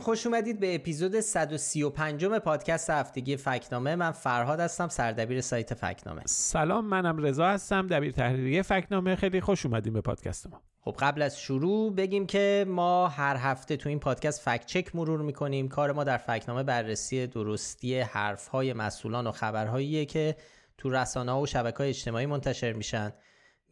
[0.00, 3.96] سلام خوش اومدید به اپیزود 135 پادکست هفتگی فکنامه.
[3.96, 6.22] من فرهاد هستم سردبیر سایت فکنامه.
[6.26, 9.16] سلام منم رضا هستم دبیر تحریریه فکنامه.
[9.16, 10.62] خیلی خوش اومدیم به پادکست ما.
[10.80, 15.22] خب قبل از شروع بگیم که ما هر هفته تو این پادکست فکت چک مرور
[15.22, 15.68] می‌کنیم.
[15.68, 20.36] کار ما در فکنامه بررسی درستی حرفهای مسئولان و خبرهاییه که
[20.78, 23.12] تو رسانه ها و شبکه های اجتماعی منتشر میشن.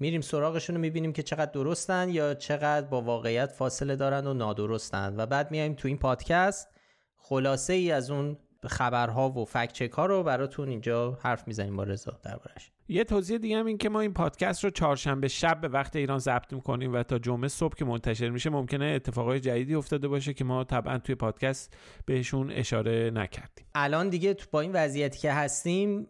[0.00, 5.14] میریم سراغشون رو می‌بینیم که چقدر درستن یا چقدر با واقعیت فاصله دارن و نادرستن.
[5.16, 6.68] و بعد میایم تو این پادکست.
[7.16, 12.20] خلاصه ای از اون خبرها و فکت ها رو براتون اینجا حرف می‌زنیم با رضا
[12.22, 15.96] دربارش یه توضیح دیگه هم این که ما این پادکست رو چهارشنبه شب به وقت
[15.96, 20.34] ایران ضبط می‌کنیم و تا جمعه صبح که منتشر میشه ممکنه اتفاقای جدیدی افتاده باشه
[20.34, 23.66] که ما طبعا توی پادکست بهشون اشاره نکردیم.
[23.74, 26.06] الان دیگه با این وضعیتی که هستیم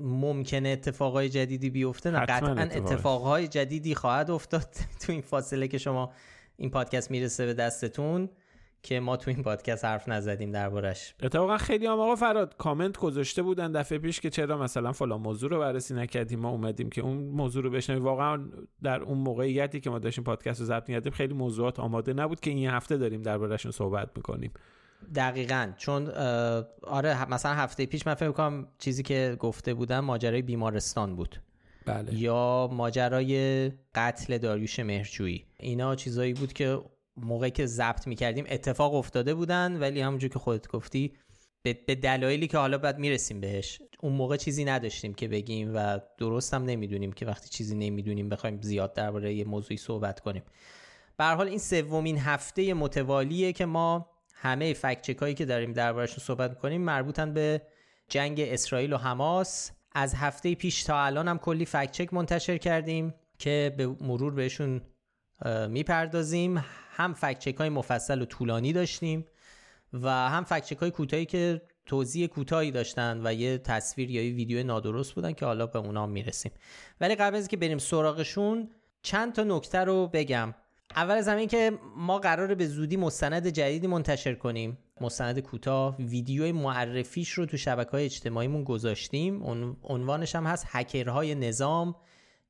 [0.00, 4.68] ممکنه اتفاقای جدیدی بیفته نه قطعا اتفاقهای جدیدی خواهد افتاد
[5.06, 6.12] تو این فاصله که شما
[6.56, 8.28] این پادکست می‌رسه به دستتون.
[8.82, 13.42] که ما تو این پادکست حرف نزدیم دربارش اتفاقا خیلی هم آقا فراد کامنت گذاشته
[13.42, 17.16] بودن دفعه پیش که چرا مثلا فلان موضوع رو بررسی نکردیم ما اومدیم که اون
[17.16, 18.04] موضوع رو بشنویم.
[18.04, 18.48] واقعا
[18.82, 22.50] در اون موقعیتی که ما داشتیم پادکست رو ضبط می‌کردیم خیلی موضوعات آماده نبود که
[22.50, 24.52] این هفته داریم دربارهشون صحبت می‌کنیم.
[25.14, 25.72] دقیقا.
[25.76, 26.08] چون
[26.82, 31.36] آره مثلا هفته پیش من فکر کنم چیزی که گفته بودم ماجرای بیمارستان بود.
[31.86, 32.14] بله.
[32.14, 35.44] یا ماجرای قتل داریوش مهرجویی.
[35.60, 36.78] اینا چیزایی بود که
[37.16, 41.12] موقعی که ضبط می‌کردیم اتفاق افتاده بودن ولی همونجور که خودت گفتی
[41.62, 46.54] به دلایلی که حالا بعد می‌رسیم بهش اون موقع چیزی نداشتیم که بگیم و درست
[46.54, 50.42] هم نمی‌دونیم که وقتی چیزی نمی‌دونیم بخوایم زیاد درباره یه موضوعی صحبت کنیم.
[51.16, 56.58] به حال این سومین هفته متوالیه که ما همه فکت هایی که داریم دربارهشون صحبت
[56.58, 57.62] کنیم مربوطن به
[58.08, 59.70] جنگ اسرائیل و حماس.
[59.94, 64.80] از هفته پیش تا الان هم کلی فکت چک منتشر کردیم که به مرور بهشون
[65.68, 66.64] می‌پردازیم.
[66.94, 69.26] هم فکچک های مفصل و طولانی داشتیم
[69.92, 74.62] و هم فکچک های کوتاهی که توضیح کوتاهی داشتن و یه تصویر یا یه ویدیو
[74.62, 76.52] نادرست بودن که حالا به اونا می‌رسیم.
[77.00, 78.70] ولی قبل از که بریم سراغشون
[79.02, 80.54] چند تا نکته رو بگم.
[80.96, 84.78] اول از همین که ما قراره به زودی مستند جدیدی منتشر کنیم.
[85.00, 89.42] مستند کوتاه ویدیو معرفیش رو تو شبکه های اجتماعیمون گذاشتیم.
[89.82, 91.94] عنوانش هم هست هکرهای نظام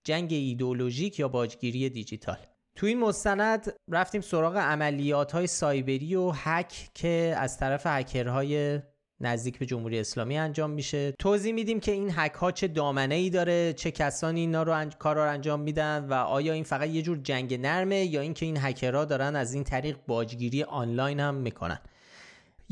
[0.05, 2.52] جنگ ایدولوژیک یا باجگیری دیجیتال.
[2.77, 8.81] تو این مستند رفتیم سراغ عملیات های سایبری و هک که از طرف هکرهای
[9.21, 11.13] نزدیک به جمهوری اسلامی انجام میشه.
[11.19, 14.97] توضیح میدیم که این هک ها چه دامنه ای داره چه کسانی اینا رو انج...
[14.97, 18.57] کار رو انجام میدن و آیا این فقط یه جور جنگ نرمه یا اینکه این
[18.57, 21.79] هکرها دارن از این طریق باجگیری آنلاین هم می‌کنن.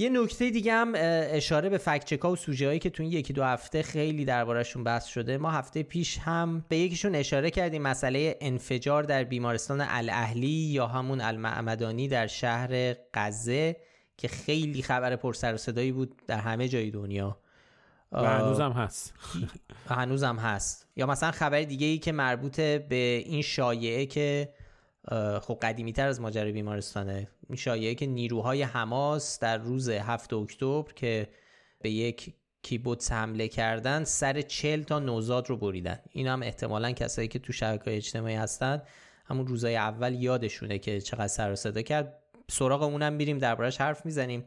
[0.01, 3.45] یه نکته دیگه هم اشاره به فکچکا و سوژه هایی که تو این یکی دو
[3.45, 5.39] هفته خیلی دربارهشون بحث شده.
[5.39, 11.21] ما هفته پیش هم به یکیشون اشاره کردیم مسئله انفجار در بیمارستان الاهلی یا همون
[11.21, 13.77] المعمدانی در شهر غزه
[14.17, 17.39] که خیلی خبر پر سر و صدایی بود در همه جای دنیا.
[18.13, 19.15] و هنوزم هست.
[19.89, 20.89] هنوزم هست.
[20.97, 24.49] یا مثلا خبر دیگه ای که مربوط به این شایعه که
[25.43, 27.29] خب قدیمی تر از ماجرای بیمارستانه.
[27.49, 31.29] این شایعه که نیروهای حماس در روز 7 اکتبر که
[31.81, 35.99] به یک کیبوتس حمله کردن سر چل تا نوزاد رو بریدن.
[36.11, 38.83] این هم احتمالا کسایی که تو شبکه اجتماعی هستن.
[39.25, 42.23] همون روزای اول یادشونه که چقدر سر صدا کرد.
[42.49, 44.45] سراغ اونم میریم دربارش حرف می‌زنیم.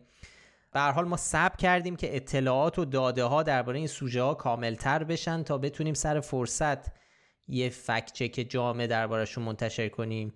[0.72, 5.04] به حال ما سب کردیم که اطلاعات و داده ها درباره این سوژه ها کاملتر
[5.04, 6.92] بشن تا بتونیم سر فرصت
[7.48, 10.34] یه فکت چک جامع دربارهشون منتشر کنیم.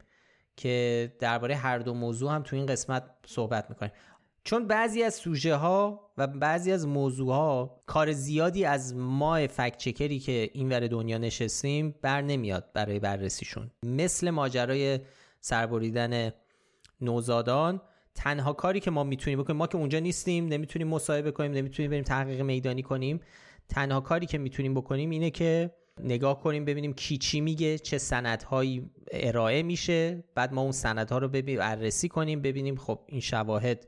[0.58, 3.92] که درباره هر دو موضوع هم تو این قسمت صحبت می‌کنیم.
[4.44, 9.78] چون بعضی از سوژه ها و بعضی از موضوع ها کار زیادی از ما فکت
[9.78, 13.72] چکری که این ور دنیا نشستیم بر نمیاد برای بررسیشون.
[13.84, 15.00] مثل ماجرای
[15.40, 16.32] سربریدن
[17.02, 17.82] نوزادان
[18.16, 22.04] تنها کاری که ما می‌تونیم بکنیم ما که اونجا نیستیم نمی‌تونیم مصاحبه کنیم نمی‌تونیم بریم
[22.04, 23.20] تحقیق میدانی کنیم
[23.70, 28.90] تنها کاری که می‌تونیم بکنیم اینه که نگاه کنیم ببینیم کی چی میگه چه سندهایی
[29.12, 30.24] ارائه میشه.
[30.36, 33.88] بعد ما اون سندها رو ببین بررسی کنیم ببینیم خب این شواهد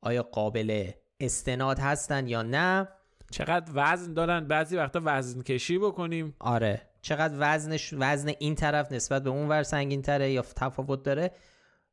[0.00, 2.88] آیا قابل استناد هستن یا نه.
[3.30, 6.34] چقدر وزن دارن؟ بعضی وقتا وزن کشی بکنیم.
[6.38, 6.82] آره.
[7.02, 11.30] چقدر وزنش وزن این طرف نسبت به اون ور سنگین تره یا تفاوت داره.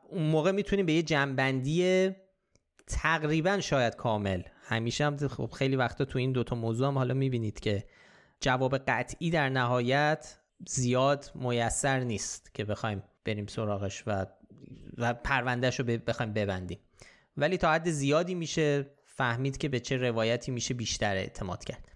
[0.10, 2.10] اون موقع می‌تونیم به یه جنبندی
[2.88, 4.42] تقریبا شاید کامل.
[4.64, 7.84] همیشه هم خب خیلی وقتا تو این دوتا موضوع هم حالا می‌بینید که
[8.42, 14.26] جواب قطعی در نهایت زیاد میسر نیست که بخوایم بریم سراغش و,
[14.98, 16.80] و پروندهش رو بخوایم ببندیم.
[17.38, 21.88] ولی تا حد زیادی میشه فهمید که به چه روایتی میشه بیشتر اعتماد کرد.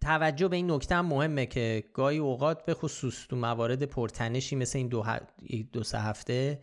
[0.00, 4.78] توجه به این نکته هم مهمه که گاهی اوقات به خصوص تو موارد پرتنشی مثل
[4.78, 5.04] این دو,
[5.72, 6.62] دو سه هفته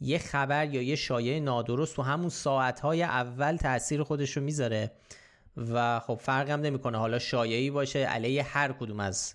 [0.00, 4.92] یه خبر یا یه شایعه نادرست تو همون ساعتهای اول تاثیر خودش رو می‌ذاره
[5.72, 6.98] و خب فرق هم نمی‌کنه.
[6.98, 9.34] حالا شایعی باشه علیه هر کدوم از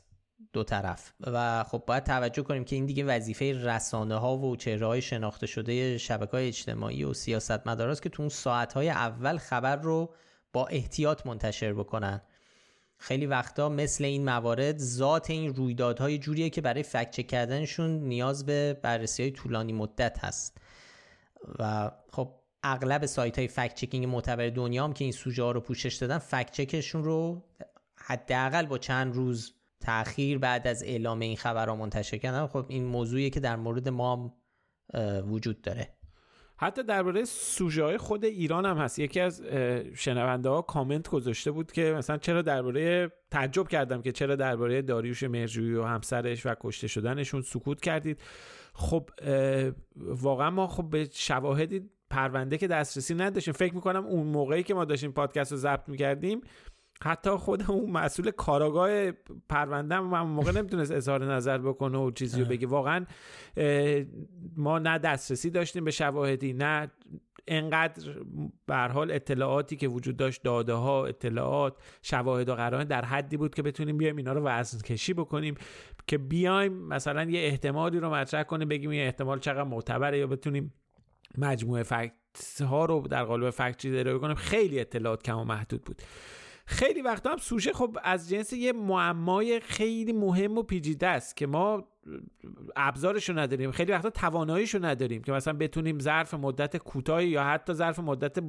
[0.53, 1.13] دو طرف.
[1.19, 5.47] و خب باید توجه کنیم که این دیگه وظیفه رسانه ها و چهره های شناخته
[5.47, 10.13] شده شبکه های اجتماعی و سیاست مداراست که تو اون ساعت های اول خبر رو
[10.53, 12.21] با احتیاط منتشر بکنن.
[12.97, 18.79] خیلی وقتا مثل این موارد ذات این رویدادهای جوریه که برای فکچک کردنشون نیاز به
[18.81, 20.57] بررسی های طولانی مدت هست.
[21.59, 25.61] و خب اغلب سایت های فکت چکینگ معتبر دنیا هم که این سوژه ها رو
[25.61, 27.43] پوشش دادن فکت چکشون رو
[27.95, 32.47] حداقل با چند روز تاخیر بعد از اعلام این خبر را منتشر کردن.
[32.47, 34.37] خب این موضوعیه که در مورد ما
[35.27, 35.89] وجود داره.
[36.57, 38.99] حتی درباره سوژه های خود ایران هم هست.
[38.99, 39.41] یکی از
[39.95, 45.23] شنونده ها کامنت گذاشته بود که مثلا چرا درباره تعجب کردم که چرا درباره داریوش
[45.23, 48.21] مرجویی و همسرش و کشته شدنشون سکوت کردید.
[48.73, 49.09] خب
[49.95, 53.53] واقعا ما خب به شواهدی پرونده که دسترسی نداشتیم.
[53.53, 56.41] فکر می‌کنم اون موقعی که ما داشتیم پادکست رو ضبط می‌کردیم
[57.03, 59.11] حتی خود اون مسئول کاراگاه
[59.49, 62.67] پرونده هم موقع نمی‌تونست اظهار نظر بکنه و چیزی رو بگه.
[62.67, 63.05] واقعا
[64.57, 66.91] ما نه دسترسی داشتیم به شواهدی نه
[67.47, 68.23] انقدر
[68.65, 73.55] به حال اطلاعاتی که وجود داشت داده ها اطلاعات شواهد و قرائن در حدی بود
[73.55, 75.55] که بتونیم بیایم اینا رو وزن کشی بکنیم
[76.07, 80.73] که بیایم مثلا یه احتمالی رو مطرح کنیم بگیم یه احتمال چقدر معتبره یا بتونیم
[81.37, 85.81] مجموعه فکت ها رو در قالب فکت چیز ارائه کنیم خیلی اطلاعات کم و محدود
[85.81, 86.01] بود.
[86.65, 91.47] خیلی وقتا هم سوژه خب از جنس یه معمای خیلی مهم و پیچیده است که
[91.47, 91.87] ما
[92.75, 93.71] ابزارشو نداریم.
[93.71, 98.39] خیلی وقتا تواناییشو نداریم که مثلا بتونیم ظرف مدت کوتاهی یا حتی ظرف مدت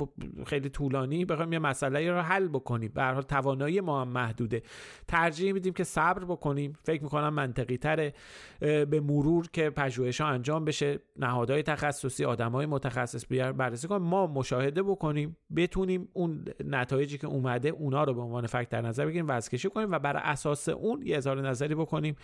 [0.46, 2.92] خیلی طولانی بخوایم یه مسئله رو حل بکنیم.
[2.94, 4.62] به هر حال توانایی ما هم محدوده.
[5.08, 6.72] ترجیح میدیم که صبر بکنیم.
[6.82, 8.14] فکر می‌کنم منطقی تره
[8.60, 14.02] به مرور که پژوهش ها انجام بشه نهادهای تخصصی آدمای متخصص بیار بررسی کنیم.
[14.02, 19.06] ما مشاهده بکنیم بتونیم اون نتایجی که اومده اونا رو به عنوان فکت در نظر
[19.06, 22.16] بگیریم وزکشی کنیم و بر اساس اون یه اظهار نظری بکنیم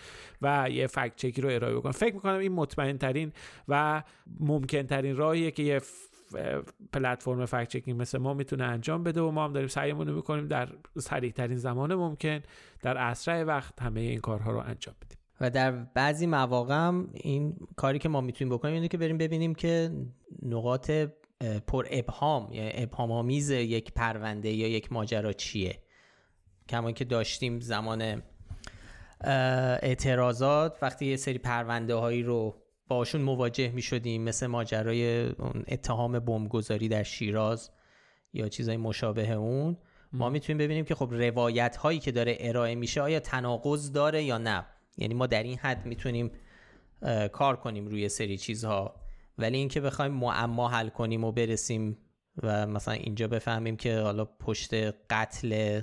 [0.42, 1.92] و یه فکت چکی رو ارائه بکنم.
[1.92, 3.32] فکر می‌کنم این مطمئن ترین
[3.68, 4.02] و
[4.40, 5.80] ممکن ترین راهیه که یه
[6.92, 10.48] پلتفرم فکت چکینگ مثل ما می‌تونه انجام بده و ما هم داریم سعیمون رو می‌کنیم
[10.48, 10.68] در
[10.98, 12.40] سریع ترین زمان ممکن
[12.82, 15.18] در اسرع وقت همه این کارها رو انجام بدیم.
[15.40, 19.54] و در بعضی مواقع هم این کاری که ما می‌تونیم بکنیم اینه که بریم ببینیم
[19.54, 19.90] که
[20.42, 20.90] نقاط
[21.66, 25.78] پر ابهام یا ابهام آمیز یک پرونده یا یک ماجرا چیه.
[26.68, 28.22] کما که داشتیم زمان
[29.20, 30.78] اعتراضات.
[30.82, 35.30] وقتی یه سری پرونده هایی رو باشون مواجه می شدیم مثل ماجرای
[35.68, 37.70] اتهام بمبگذاری در شیراز
[38.32, 39.76] یا چیزای مشابه اون
[40.12, 44.38] ما می‌تونیم ببینیم که خب روایت هایی که داره ارائه میشه آیا تناقض داره یا
[44.38, 44.66] نه؟
[44.96, 46.30] یعنی ما در این حد می‌تونیم
[47.32, 49.00] کار کنیم روی سری چیزها.
[49.38, 51.98] ولی اینکه بخوایم معما حل کنیم و برسیم
[52.42, 54.74] و مثلا اینجا بفهمیم که حالا پشت
[55.10, 55.80] قتل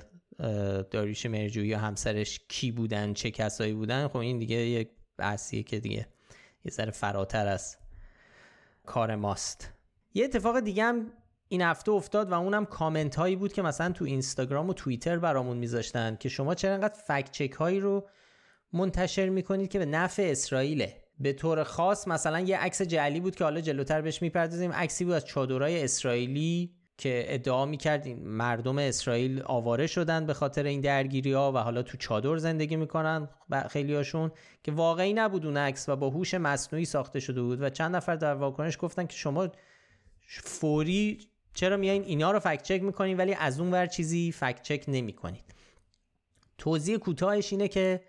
[0.92, 5.80] داریوش مرجویی و همسرش کی بودن چه کسایی بودن خب این دیگه یک بحثیه که
[5.80, 6.08] دیگه
[6.66, 7.78] یه ذره فراتر از
[8.86, 9.74] کار ماست.
[10.14, 11.12] یه اتفاق دیگه هم
[11.48, 15.58] این هفته افتاد و اونم کامنت هایی بود که مثلا تو اینستاگرام و توییتر برامون
[15.58, 18.10] میذاشتن که شما چرا انقدر فکت چک هایی رو
[18.74, 21.04] منتشر می‌کنید که به نفع اسرائیله.
[21.20, 24.72] به طور خاص مثلا یه عکس جعلی بود که حالا جلوتر بهش می‌پردازیم.
[24.72, 26.77] عکسی بود از چادرای اسرائیلی.
[26.98, 31.98] که ادعا می‌کرد مردم اسرائیل آواره شدن به خاطر این درگیری ها و حالا تو
[31.98, 33.30] چادر زندگی می‌کنن
[33.70, 34.32] خیلی هاشون
[34.64, 38.16] که واقعی نبود اون عکس و با هوش مصنوعی ساخته شده بود و چند نفر
[38.16, 39.48] در واکنش گفتن که شما
[40.44, 41.20] فوری
[41.54, 45.54] چرا میایین اینا رو فکت چک می‌کنین ولی از اون ور چیزی فکت چک نمی‌کنید.
[46.58, 48.02] توضیح کوتاهش اینه که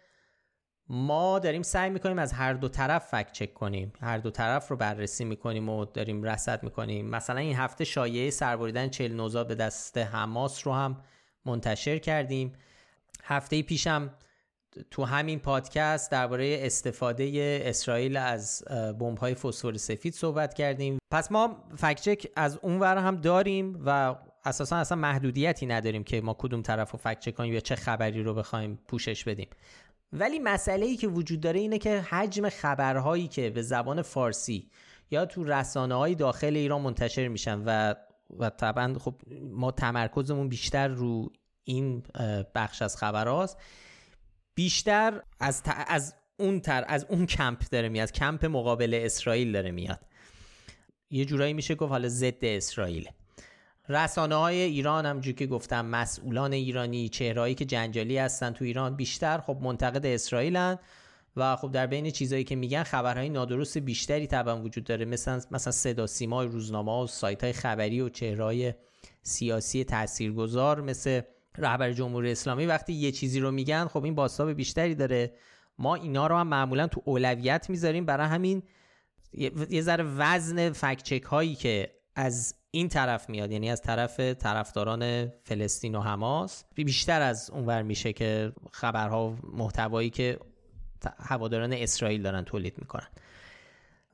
[0.90, 3.92] ما داریم سعی می‌کنیم از هر دو طرف فکت چک کنیم.
[4.00, 7.06] هر دو طرف رو بررسی می‌کنیم و داریم رصد می‌کنیم.
[7.06, 11.02] مثلا این هفته شایعه سربریدن چل نوزا به دست حماس رو هم
[11.44, 12.52] منتشر کردیم.
[13.24, 14.10] هفته پیشم
[14.90, 18.64] تو همین پادکست درباره استفاده اسرائیل از
[19.20, 20.98] های فسفر سفید صحبت کردیم.
[21.10, 24.14] پس ما فکت چک از اون ور هم داریم و
[24.44, 28.22] اساسا اصلا محدودیتی نداریم که ما کدوم طرف رو فکت چک کنیم یا چه خبری
[28.22, 29.48] رو بخوایم پوشش بدیم.
[30.12, 34.70] ولی مسئله ای که وجود داره اینه که حجم خبرهایی که به زبان فارسی
[35.10, 37.94] یا تو رسانه های داخل ایران منتشر میشن و
[38.38, 41.32] و طبعا خب ما تمرکزمون بیشتر رو
[41.64, 42.02] این
[42.54, 43.48] بخش از خبر
[44.54, 50.00] بیشتر از, از اون تر از اون کمپ داره میاد کمپ مقابل اسرائیل داره میاد.
[51.10, 53.08] یه جورایی میشه گفت حالا ضد اسرائیل.
[53.88, 59.38] رسانه های ایران هم که گفتم مسئولان ایرانی چهرهایی که جنجالی هستن تو ایران بیشتر
[59.38, 60.78] خب منتقد اسرائیلن
[61.36, 65.72] و خب در بین چیزایی که میگن خبرهای نادرست بیشتری طبعا وجود داره مثلا مثلا
[65.72, 68.74] صدا سیما روزنامه و سایت های خبری و چهرهای
[69.22, 71.20] سیاسی تاثیرگذار مثل
[71.58, 75.32] رهبر جمهوری اسلامی وقتی یه چیزی رو میگن خب این باستاب بیشتری داره.
[75.78, 78.62] ما اینا رو هم معمولا تو اولویت می‌ذاریم برای همین
[79.70, 85.94] یه ذره وزن فکچک هایی که از این طرف میاد یعنی از طرف طرفداران فلسطین
[85.94, 86.64] و حماس.
[86.74, 90.38] بیشتر از اونور میشه که خبرها محتوایی که
[91.18, 93.08] هواداران اسرائیل دارن تولید می‌کنن.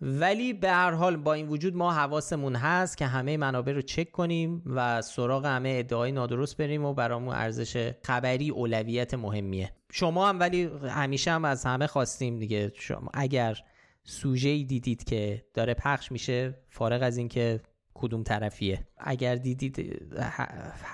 [0.00, 4.10] ولی به هر حال با این وجود ما حواسمون هست که همه منابع رو چک
[4.10, 9.72] کنیم و سراغ همه ادعای نادرست بریم و برامون ارزش خبری اولویت مهمیه.
[9.92, 12.72] شما هم ولی همیشه هم از همه خواستیم دیگه.
[12.74, 13.58] شما اگر
[14.04, 17.60] سوژه ای دیدید که داره پخش میشه فارغ از اینکه
[17.94, 18.86] کدوم طرفیه.
[18.98, 19.76] اگر دیدید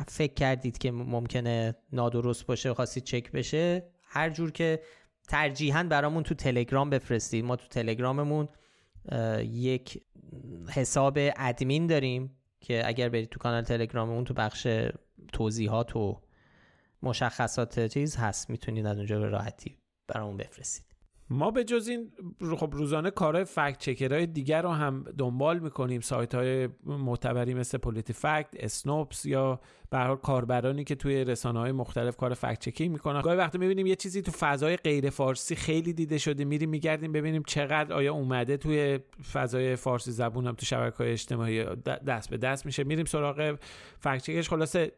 [0.08, 4.80] فکر کردید که ممکنه نادرست باشه خواستید چک بشه هر جور که
[5.28, 7.44] ترجیحاً برامون تو تلگرام بفرستید.
[7.44, 8.48] ما تو تلگراممون
[9.42, 10.02] یک
[10.68, 14.66] حساب ادمین داریم که اگر برید تو کانال تلگراممون تو بخش
[15.32, 16.20] توضیحات و
[17.02, 18.50] مشخصات چیز هست.
[18.50, 19.78] می‌تونید از اونجا به راحتی
[20.08, 20.89] برامون بفرستید.
[21.30, 22.12] ما به جز این
[22.56, 26.00] خب روزانه کارهای فکت چکرهای دیگر رو هم دنبال می‌کنیم.
[26.00, 29.60] سایت های معتبری مثل پولیتی فکت اسنوپس یا
[29.90, 33.20] به حال کاربرانی که توی رسانه های مختلف کار فکت چکینگ می‌کنن.
[33.20, 37.42] گاهی وقتی می‌بینیم یه چیزی تو فضای غیر فارسی خیلی دیده شده میریم میگردیم ببینیم
[37.46, 38.98] چقدر آیا اومده توی
[39.32, 42.84] فضای فارسی زبون هم تو شبکه های اجتماعی دست به دست میشه.
[42.84, 43.58] میریم سراغ
[43.98, 44.92] فکت چکش خلاصه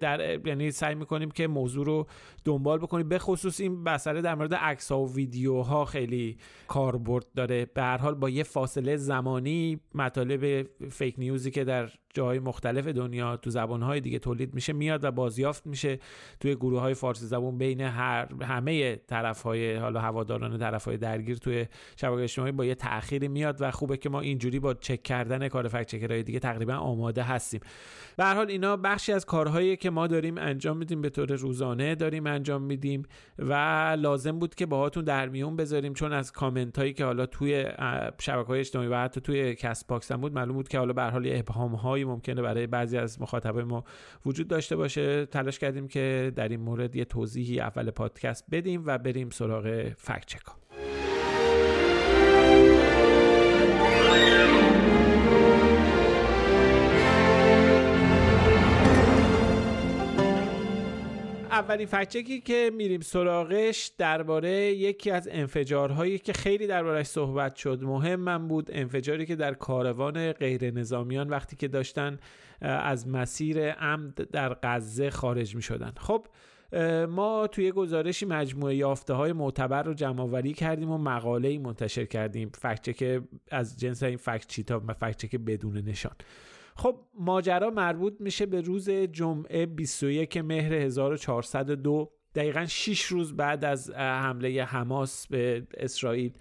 [0.00, 2.06] در یعنی سعی می‌کنیم که موضوع رو
[2.44, 3.08] دنبال بکنیم.
[3.08, 6.36] به خصوص این مسئله در مورد عکس ها و ویدیوها خیلی
[6.68, 7.64] کاربرد داره.
[7.74, 13.36] به هر حال با یه فاصله زمانی مطالب فیک نیوزی که در جاهای مختلف دنیا
[13.36, 15.98] تو زبانهای دیگه تولید میشه میاد و بازیافت میشه
[16.40, 21.36] توی گروه های فارسی زبان بین هر همه طرف های حالا هواداران طرف های درگیر
[21.36, 25.48] توی شبکه اجتماعی با یه تأخیری میاد و خوبه که ما اینجوری با چک کردن
[25.48, 27.60] کار فکت چکرهای دیگه تقریبا آماده هستیم.
[28.16, 32.26] به حال اینا بخشی از کارهایی که ما داریم انجام میدیم به طور روزانه داریم
[32.26, 33.02] انجام میدیم
[33.38, 33.52] و
[33.98, 35.94] لازم بود که باهاتون در میون بذاریم.
[35.94, 37.64] چون از کامنت هایی که حالا توی
[38.20, 41.02] شبکه های اجتماعی و حتی توی کست باکس هم بود معلوم بود که حالا به
[41.02, 43.84] هر حال ابهام هایی ممکنه برای بعضی از مخاطبای ما
[44.26, 45.26] وجود داشته باشه.
[45.26, 50.26] تلاش کردیم که در این مورد یه توضیحی اول پادکست بدیم و بریم سراغ fact
[50.26, 50.52] check ا
[61.56, 68.20] اولین فکچکی که میریم سراغش درباره یکی از انفجارهایی که خیلی دربارهش صحبت شد مهم
[68.20, 72.18] من بود انفجاری که در کاروان غیر نظامیان وقتی که داشتن
[72.60, 76.26] از مسیر عمد در غزه خارج می شدن خب
[77.08, 82.50] ما توی گزارشی مجموعه یافته های معتبر رو جمع آوری کردیم و مقاله منتشر کردیم
[82.54, 86.14] فکچک از جنس این فکت چیتا و فکچک بدون نشان.
[86.76, 93.90] خب ماجرا مربوط میشه به روز جمعه 21 مهر 1402 دقیقا 6 روز بعد از
[93.90, 96.32] حمله حماس به اسرائیل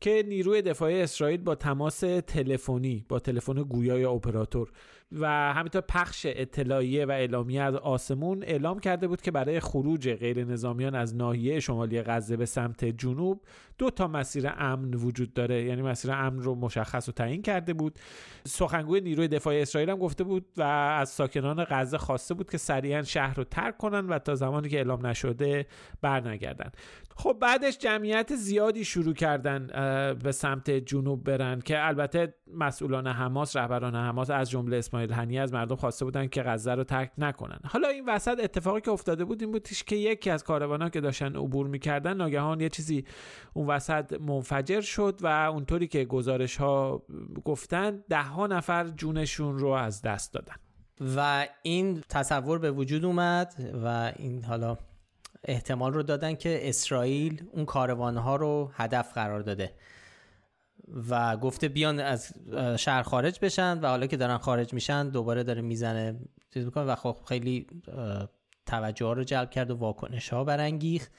[0.00, 4.72] که نیروی دفاعی اسرائیل با تماس تلفنی با تلفن گویای اپراتور
[5.20, 10.44] و همینطور پخش اطلاعیه و اعلامیه از آسمون اعلام کرده بود که برای خروج غیر
[10.44, 13.44] نظامیان از ناحیه شمالی غزه به سمت جنوب
[13.78, 15.64] دو تا مسیر امن وجود داره.
[15.64, 17.98] یعنی مسیر امن رو مشخص و تعیین کرده بود.
[18.46, 23.02] سخنگوی نیروی دفاع اسرائیل هم گفته بود و از ساکنان غزه خواسته بود که سریعا
[23.02, 25.66] شهر رو ترک کنن و تا زمانی که اعلام نشده
[26.02, 26.70] برنگردن.
[27.16, 29.66] خب بعدش جمعیت زیادی شروع کردن
[30.22, 35.52] به سمت جنوب برن که البته مسئولان حماس رهبران حماس از جمله اسماعیل هنی از
[35.52, 37.58] مردم خواسته بودن که غزه رو ترک نکنن.
[37.64, 41.36] حالا این وسط اتفاقی که افتاده بود این بودش که یکی از کاروانها که داشتن
[41.36, 43.04] عبور می‌کردن ناگهان یه چیزی
[43.54, 47.02] اون وسط منفجر شد و اونطوری که گزارش ها
[47.44, 50.54] گفتن ده ها نفر جونشون رو از دست دادن.
[51.16, 53.54] و این تصور به وجود اومد
[53.84, 54.78] و این حالا
[55.44, 59.74] احتمال رو دادن که اسرائیل اون کاروانها رو هدف قرار داده.
[61.10, 62.32] و گفته بیان از
[62.76, 66.16] شهر خارج بشن و حالا که دارن خارج میشن دوباره داره می‌زنه
[66.54, 67.66] چیز می‌کنه و خب خیلی
[68.66, 71.12] توجه ها رو جلب کرد و واکنش ها برانگیخت.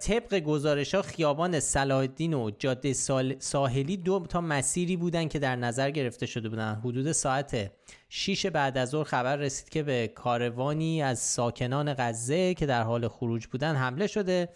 [0.00, 2.92] طبق گزارش ها خیابان سلاحالدین و جاده
[3.38, 6.74] ساحلی دو تا مسیری بودن که در نظر گرفته شده بودن.
[6.74, 7.72] حدود ساعت
[8.08, 13.08] 6 بعد از ظهر خبر رسید که به کاروانی از ساکنان غزه که در حال
[13.08, 14.48] خروج بودن حمله شده.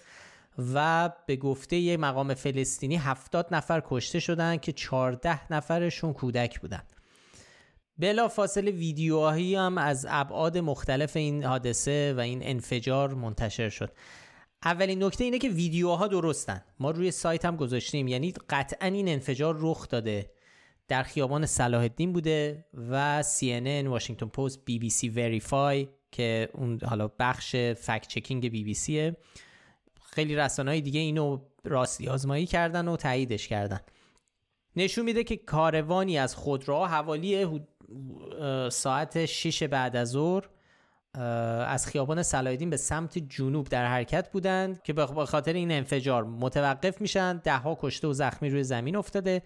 [0.75, 6.83] و به گفته یک مقام فلسطینی 70 نفر کشته شدن که 14 نفرشون کودک بودن.
[7.99, 13.91] بلا فاصله ویدیوهایی هم از ابعاد مختلف این حادثه و این انفجار منتشر شد.
[14.65, 16.65] اولین نکته اینه که ویدیوها درستن.
[16.81, 18.09] ما روی سایت هم گذاشتیم.
[18.09, 20.31] یعنی قطعا این انفجار رخ داده.
[20.89, 27.57] در خیابان صلاح الدین بوده و CNN، واشنگتن پست، سی وریفای که اون حالا بخش
[27.57, 29.17] فکت چکینگ بی بی سیه
[30.17, 33.81] خیلی رسانه‌های دیگه اینو راستی آزمایی کردن و تاییدش کردن.
[34.77, 37.61] نشون میده که کاروانی از خودروها حوالی
[38.71, 40.49] ساعت 6 بعد از ظهر
[41.67, 47.01] از خیابان صلاحالدین به سمت جنوب در حرکت بودند که به خاطر این انفجار متوقف
[47.01, 49.43] میشن دهها کشته و زخمی روی زمین افتاده.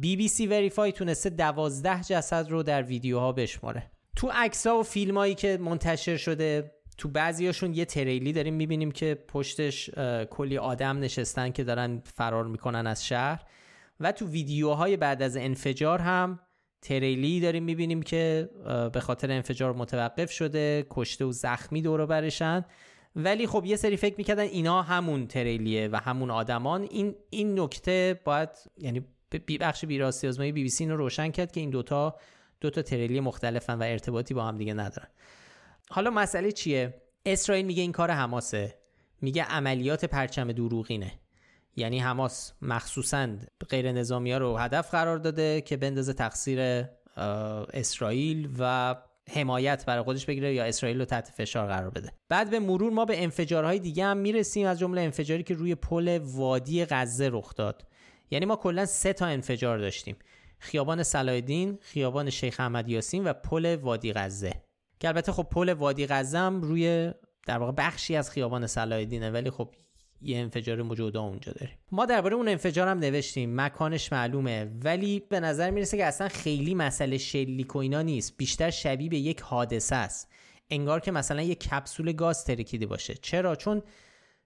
[0.00, 3.90] بی بی سی وریفای تونسته دوازده جسد رو در ویدیوها بشماره.
[4.16, 8.90] تو عکس ها و فیلم هایی که منتشر شده تو بعضیاشون یه تریلی داریم می‌بینیم
[8.90, 9.90] که پشتش
[10.30, 13.42] کلی آدم نشستن که دارن فرار می‌کنن از شهر.
[14.00, 16.40] و تو ویدیوهای بعد از انفجار هم
[16.82, 18.50] تریلی داریم می‌بینیم که
[18.92, 22.64] به خاطر انفجار متوقف شده کشته و زخمی دور برشن.
[23.16, 26.82] ولی خب یه سری فکر می‌کردن اینا همون تریلیه و همون آدمان.
[26.82, 29.04] این این نکته باید یعنی
[29.60, 32.16] بخش بیراستی آزمایی بی بی سی رو روشن کرد که این دوتا
[32.60, 35.08] دوتا تریلی مختلفن و ارتباطی با هم دیگه ندارن.
[35.90, 38.78] حالا مسئله چیه؟ اسرائیل میگه این کار حماسه.
[39.20, 41.12] میگه عملیات پرچم دروغینه.
[41.76, 43.28] یعنی حماس مخصوصا
[43.68, 46.84] غیر نظامی ها رو هدف قرار داده که بندازه تقصیر
[47.72, 48.94] اسرائیل و
[49.30, 52.12] حمایت برای خودش بگیره یا اسرائیل رو تحت فشار قرار بده.
[52.28, 56.18] بعد به مرور ما به انفجارهای دیگه هم می‌رسیم از جمله انفجاری که روی پل
[56.22, 57.86] وادی غزه رخ داد.
[58.30, 60.16] یعنی ما کلا سه تا انفجار داشتیم.
[60.58, 64.52] خیابان صلاحالدین خیابان شیخ احمد یاسین و پل وادی غزه.
[65.00, 67.12] که البته خب پل وادی غزه هم روی
[67.46, 69.74] در واقع بخشی از خیابان صلاحالدینه ولی خب
[70.20, 71.78] یه انفجار جدا اونجا داریم.
[71.92, 73.60] ما درباره اون انفجار هم نوشتیم.
[73.60, 78.36] مکانش معلومه ولی به نظر می‌رسه که اصلا خیلی مسئله شلیک و اینا نیست.
[78.36, 80.28] بیشتر شبیه به یک حادثه است.
[80.70, 83.14] انگار که مثلا یک کپسول گاز ترکیده باشه.
[83.14, 83.82] چرا؟ چون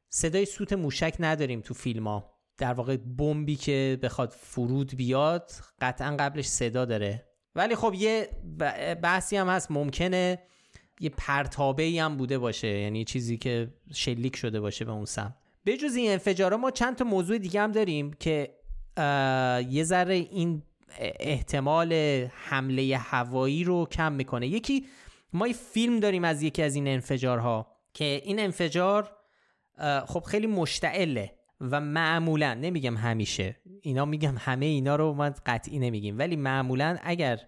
[0.08, 2.32] صدای سوت موشک نداریم تو فیلم ها.
[2.58, 7.31] در واقع بمبی که بخواد فرود بیاد قطعا قبلش صدا داره.
[7.54, 8.28] ولی خب یه
[9.02, 10.38] بحثی هم هست ممکنه
[11.00, 15.34] یه پرتابه ای هم بوده باشه یعنی چیزی که شلیک شده باشه به اون سمت.
[15.80, 18.54] جز این انفجارا ما چند تا موضوع دیگه هم داریم که
[19.70, 20.62] یه ذره این
[21.20, 21.92] احتمال
[22.34, 24.46] حمله هوایی رو کم می‌کنه.
[24.46, 24.86] یکی
[25.32, 29.12] ما یه فیلم داریم از یکی از این انفجارها که این انفجار
[30.06, 36.18] خب خیلی مشتعله و معمولا نمیگم همیشه اینا میگم همه اینا رو ما قطعی نمیگیم.
[36.18, 37.40] ولی معمولا اگر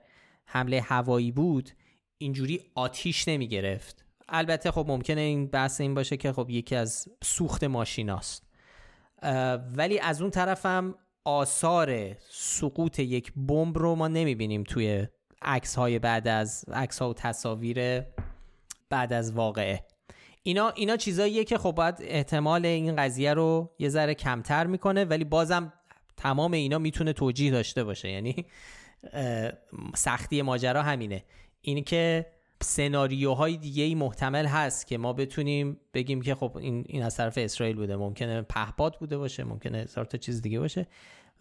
[0.47, 1.71] حمله هوایی بود
[2.19, 4.05] اینجوری آتیش نمی‌گرفت.
[4.29, 8.47] البته خب ممکنه این بحث این باشه که خب یکی از سوخت ماشیناست.
[9.77, 10.95] ولی از اون طرفم
[11.25, 15.07] آثار سقوط یک بمب رو ما نمی‌بینیم توی
[15.43, 18.03] عکس های بعد از عکس ها و تصاویر
[18.91, 19.85] بعد از واقعه.
[20.43, 25.25] اینا اینا چیزاییه که خب باید احتمال این قضیه رو یه ذره کمتر می‌کنه ولی
[25.25, 25.73] بازم
[26.17, 28.11] تمام اینا می‌تونه توجیه داشته باشه.
[28.11, 28.47] یعنی
[29.95, 31.25] سختی ماجرا همینه.
[31.61, 32.27] این که
[32.63, 37.39] سناریوهای دیگه ای محتمل هست که ما بتونیم بگیم که خب این, این از طرف
[37.39, 37.97] اسرائیل بوده.
[37.97, 40.87] ممکنه پهپاد بوده باشه ممکنه هزار تا چیز دیگه باشه.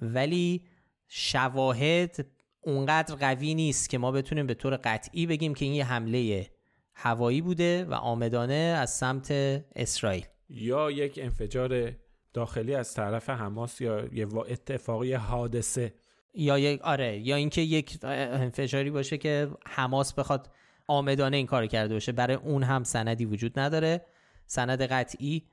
[0.02, 0.62] ولی
[1.08, 2.26] شواهد
[2.62, 6.48] اونقدر قوی نیست که ما بتونیم به طور قطعی بگیم که این یه حمله
[6.96, 9.32] هوایی بوده و آمدانه از سمت
[9.76, 10.26] اسرائیل.
[10.50, 11.92] یا یک انفجار
[12.34, 15.94] داخلی از طرف حماس یا یه اتفاقی حادثه.
[16.34, 20.50] یا یک آره یا اینکه یک انفجاری باشه که حماس بخواد
[20.88, 22.12] آمدانه این کار کرده باشه.
[22.12, 24.06] برای اون هم سندی وجود نداره.
[24.46, 25.44] سند قطعی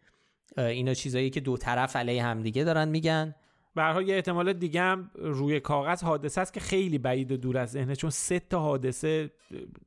[0.58, 3.34] اینا چیزایی که دو طرف علیه همدیگه دارن میگن.
[3.74, 7.70] برای یه احتمال دیگه هم روی کاغذ حادثه است که خیلی بعید و دور از
[7.70, 9.30] ذهنه چون سه تا حادثه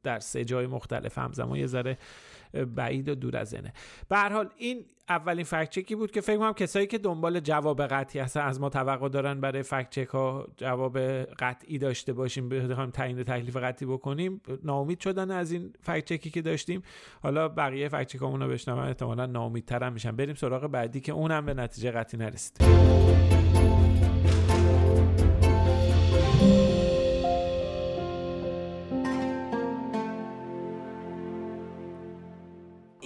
[0.03, 1.97] در سه جای مختلف همزمان یه ذره
[2.75, 3.73] بعید و دور از ذهنه.
[4.09, 7.81] به هر حال این اولین فکت چکی بود که فکر کنم کسایی که دنبال جواب
[7.87, 10.97] قطعی هستن از ما توقع دارن برای فکت چک ها جواب
[11.39, 14.41] قطعی داشته باشیم بخوایم تعیین تکلیف قطعی بکنیم.
[14.63, 16.81] ناامید شدن از این فکت چکی که داشتیم.
[17.21, 20.11] حالا بقیه چکامون رو بشنوم احتمالاً ناامیدتر هم میشن.
[20.11, 22.57] بریم سراغ بعدی که اونم به نتیجه قطعی نرسید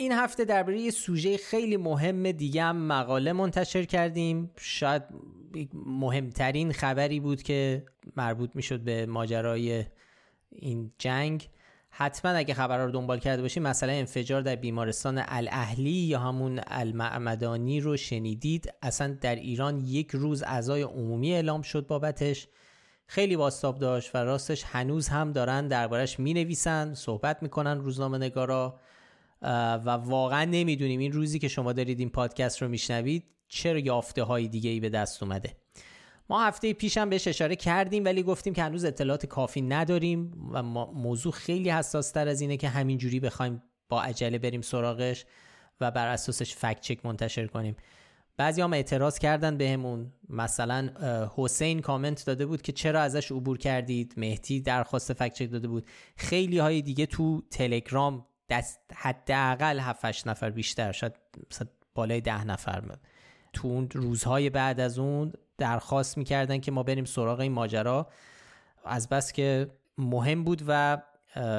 [0.08, 4.52] این هفته درباره یه سوژه خیلی مهم دیگه هم مقاله منتشر کردیم.
[4.58, 5.04] شاید
[5.74, 9.86] مهمترین خبری بود که مربوط می‌شد به ماجرای
[10.52, 11.50] این جنگ.
[11.90, 17.80] حتما اگه خبرها رو دنبال کرده باشید مثلا انفجار در بیمارستان الاهلی یا همون المعمدانی
[17.80, 18.74] رو شنیدید.
[18.82, 22.48] اصلا در ایران یک روز اعضای عمومی اعلام شد بابتش.
[23.08, 28.80] خیلی باستاب داشت و راستش هنوز هم دارن دربارش می نویسن صحبت می‌کنن روزنامه نگارا
[29.42, 34.48] و واقعا نمی‌دونیم این روزی که شما دارید این پادکست رو میشنوید چرا یافته های
[34.48, 35.56] دیگه ای به دست اومده.
[36.30, 40.64] ما هفته پیش هم بهش اشاره کردیم ولی گفتیم که هنوز اطلاعات کافی نداریم و
[40.94, 45.26] موضوع خیلی حساس تر از اینه که همینجوری بخوایم با عجله بریم سراغش
[45.82, 47.76] و بر اساسش فکت چک منتشر کنیم.
[48.38, 50.14] بعضی هم اعتراض کردن بهمون.
[50.30, 50.90] مثلا
[51.36, 55.86] حسین کامنت داده بود که چرا ازش عبور کردید؟ مهدی درخواست فکت چک داده بود.
[56.16, 61.14] خیلی های دیگه تو تلگرام دست حداقل 7 نفر بیشتر شاید
[61.96, 63.00] بالای ده نفر بود
[63.54, 68.08] تو اون روزهای بعد از اون درخواست می‌کردن که ما بریم سراغ این ماجرا.
[68.86, 71.02] از بس که مهم بود و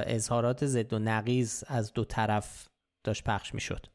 [0.06, 2.68] اظهارات ضد و نقیز از دو طرف
[3.04, 3.86] داشت پخش می‌شد.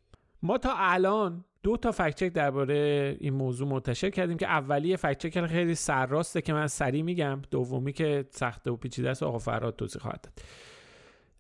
[0.42, 5.76] ما تا الان دو تا فکچک درباره این موضوع منتشر کردیم که اولی فکچک خیلی
[5.76, 10.22] سرراسته که من سریع میگم دومی که سخته و پیچیده است آقا فراد توضیح خواهد
[10.22, 10.34] داد.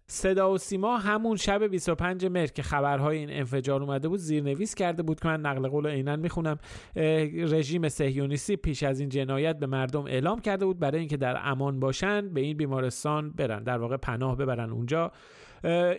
[0.07, 5.03] صدا و سیما همون شب 25 مهر که خبرهای این انفجار اومده بود زیرنویس کرده
[5.03, 6.57] بود که من نقل قول عینا می‌خونم.
[7.35, 11.79] رژیم صهیونیستی پیش از این جنایت به مردم اعلام کرده بود برای اینکه در امان
[11.79, 15.11] باشن به این بیمارستان برن در واقع پناه ببرن اونجا.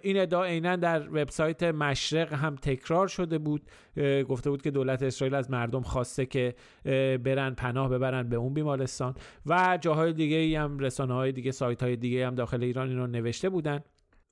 [0.02, 3.62] این ادعا عینا در وبسایت مشرق هم تکرار شده بود.
[4.28, 6.54] گفته بود که دولت اسرائیل از مردم خواسته که
[7.24, 9.14] برن پناه ببرن به اون بیمارستان.
[9.46, 13.06] و جاهای دیگه هم رسانه های دیگه سایت های دیگه هم داخل ایران این رو
[13.06, 13.80] نوشته بودن.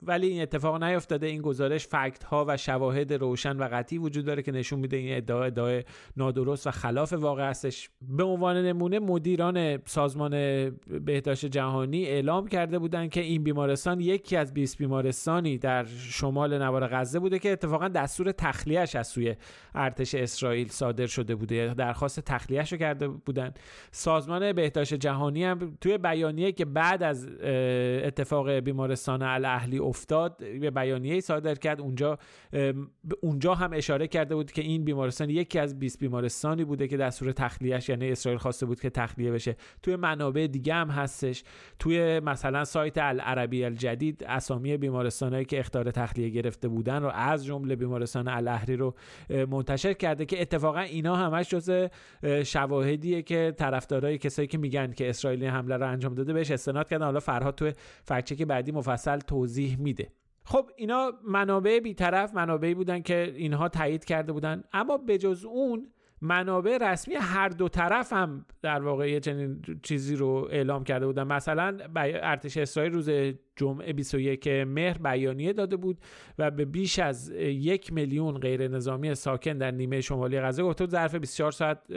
[0.02, 1.26] ولی این اتفاق نیفتاده.
[1.26, 5.16] این گزارش فکت ها و شواهد روشن و قطعی وجود داره که نشون میده این
[5.16, 5.84] ادعا ادعای
[6.16, 7.90] نادرست و خلاف واقع هستش.
[8.00, 10.30] به عنوان نمونه مدیران سازمان
[11.04, 16.86] بهداشت جهانی اعلام کرده بودند که این بیمارستان یکی از 20 بیمارستانی در شمال نوار
[16.86, 19.36] غزه بوده که اتفاقا دستور تخلیهش از سوی
[19.74, 21.74] ارتش اسرائیل صادر شده بوده.
[21.74, 23.54] درخواست تخلیهش رو کرده بودن
[23.90, 27.28] سازمان بهداشت جهانی هم توی بیانیه که بعد از
[28.04, 31.80] اتفاق بیمارستان الاهلی افتاد به بیانیه صادر کرد.
[31.80, 32.18] اونجا
[33.20, 37.32] اونجا هم اشاره کرده بود که این بیمارستان یکی از 20 بیمارستانی بوده که دستور
[37.32, 39.56] تخلیهش یعنی اسرائیل خواسته بود که تخلیه بشه.
[39.82, 41.44] توی منابع دیگه هم هستش.
[41.78, 47.76] توی مثلا سایت العربی الجدید اسامی بیمارستانهایی که اختار تخلیه گرفته بودن رو از جمله
[47.76, 48.94] بیمارستان الاهری رو
[49.30, 51.88] منتشر کرده که اتفاقا اینا همش جز
[52.44, 57.04] شواهدیه که طرفدارای کسایی که میگن که اسرائیل حمله رو انجام داده بهش استناد کردن.
[57.04, 57.72] حالا فرهاد توی
[58.04, 60.12] فکچک بعدی مفصل توضیح میده.
[60.44, 64.64] خب اینا منابع بیطرف منابعی بودن که اینها تایید کرده بودن.
[64.72, 65.86] اما بجز اون
[66.20, 71.22] منابع رسمی هر دو طرف هم در واقع یه چنین چیزی رو اعلام کرده بودن.
[71.22, 73.10] مثلا ارتش اسرائیل روز
[73.56, 76.00] جمعه 21 مهر بیانیه داده بود
[76.38, 81.14] و به بیش از یک میلیون غیر نظامی ساکن در نیمه شمالی غزه گفته ظرف
[81.14, 81.90] 24 ساعت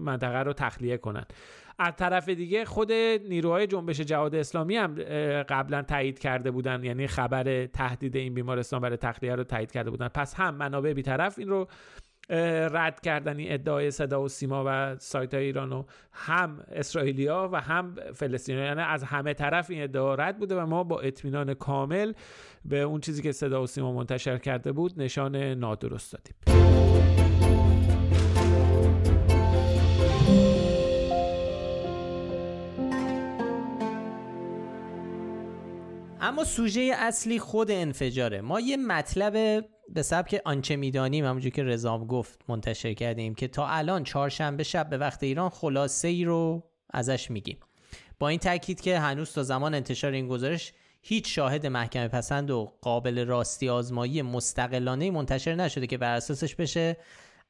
[0.00, 1.32] منطقه رو تخلیه کنند
[1.78, 4.94] از طرف دیگه خود نیروهای جنبش جهاد اسلامی هم
[5.42, 6.84] قبلا تایید کرده بودن.
[6.84, 10.08] یعنی خبر تهدید این بیمارستان برای تخلیه رو تایید کرده بودن.
[10.08, 11.68] پس هم منابع بیطرف این رو
[12.70, 17.60] رد کردن این ادعای صدا و سیما و سایت های ایران و هم اسرائیلیا و
[17.60, 22.12] هم فلسطینی یعنی از همه طرف این ادعا رد بوده و ما با اطمینان کامل
[22.64, 27.07] به اون چیزی که صدا و سیما منتشر کرده بود نشان نادرست دادیم.
[36.28, 38.40] اما سوژه اصلی خود انفجاره.
[38.40, 43.68] ما یه مطلب به سبک آنچه می‌دانیم همونجور که رزام گفت منتشر کردیم که تا
[43.68, 47.58] الان چهارشنبه شب به وقت ایران خلاصه ای رو ازش میگیم.
[48.18, 52.72] با این تاکید که هنوز تا زمان انتشار این گزارش هیچ شاهد محکمه پسند و
[52.82, 56.96] قابل راستی آزمایی مستقلانه منتشر نشده که بر اساسش بشه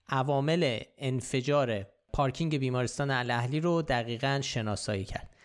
[0.09, 5.38] عوامل انفجار پارکینگ بیمارستان الاهلی رو دقیقا شناسایی کرد.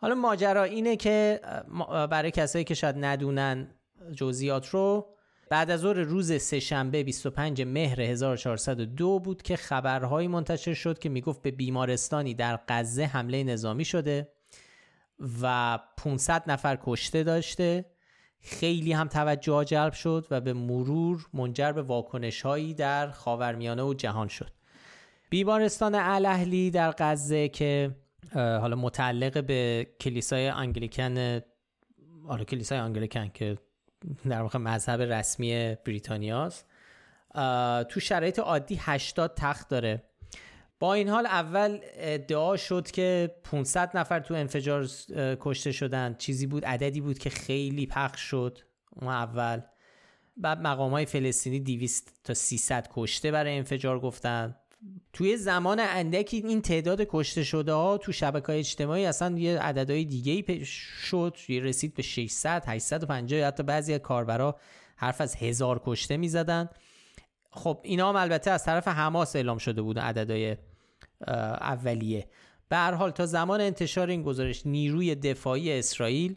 [0.00, 1.40] حالا ماجرا اینه که
[2.10, 3.74] برای کسایی که شاید ندونن
[4.16, 5.14] جزئیات رو
[5.50, 11.42] بعد از ظهر روز سهشنبه 25 مهر 1402 بود که خبرهایی منتشر شد که می‌گفت
[11.42, 14.28] به بیمارستانی در غزه حمله نظامی شده
[15.42, 17.84] و 500 نفر کشته داشته.
[18.40, 23.94] خیلی هم توجه جلب شد و به مرور منجر به واکنش هایی در خاورمیانه و
[23.94, 24.50] جهان شد.
[25.30, 27.96] بیمارستان الاهلی در غزه که
[28.34, 31.40] حالا متعلق به کلیسای انگلیکن
[32.28, 33.58] آره کلیسای انگلیکن که
[34.28, 36.66] در واقع مذهب رسمی بریتانیاست.
[37.88, 40.02] تو شرایط عادی 80 تخت داره.
[40.78, 44.88] با این حال اول ادعا شد که 500 نفر تو انفجار
[45.40, 46.14] کشته شدن.
[46.14, 48.58] چیزی بود عددی بود که خیلی پخش شد.
[48.90, 49.60] اون اول.
[50.36, 54.56] بعد مقام های فلسطینی 200 تا 300 کشته برای انفجار گفتن.
[55.12, 60.04] توی زمان اندکی این تعداد کشته شده ها تو شبکه های اجتماعی اصلا یه عددهای
[60.04, 61.36] دیگه ای شد.
[61.48, 64.56] رسید به 600 850 حتی بعضی کاربرا
[64.96, 66.68] حرف از هزار کشته می‌زدن.
[67.50, 70.56] خب اینا هم البته از طرف حماس اعلام شده بود عددهای
[71.60, 72.28] اولیه.
[72.68, 76.36] به هر حال تا زمان انتشار این گزارش نیروی دفاعی اسرائیل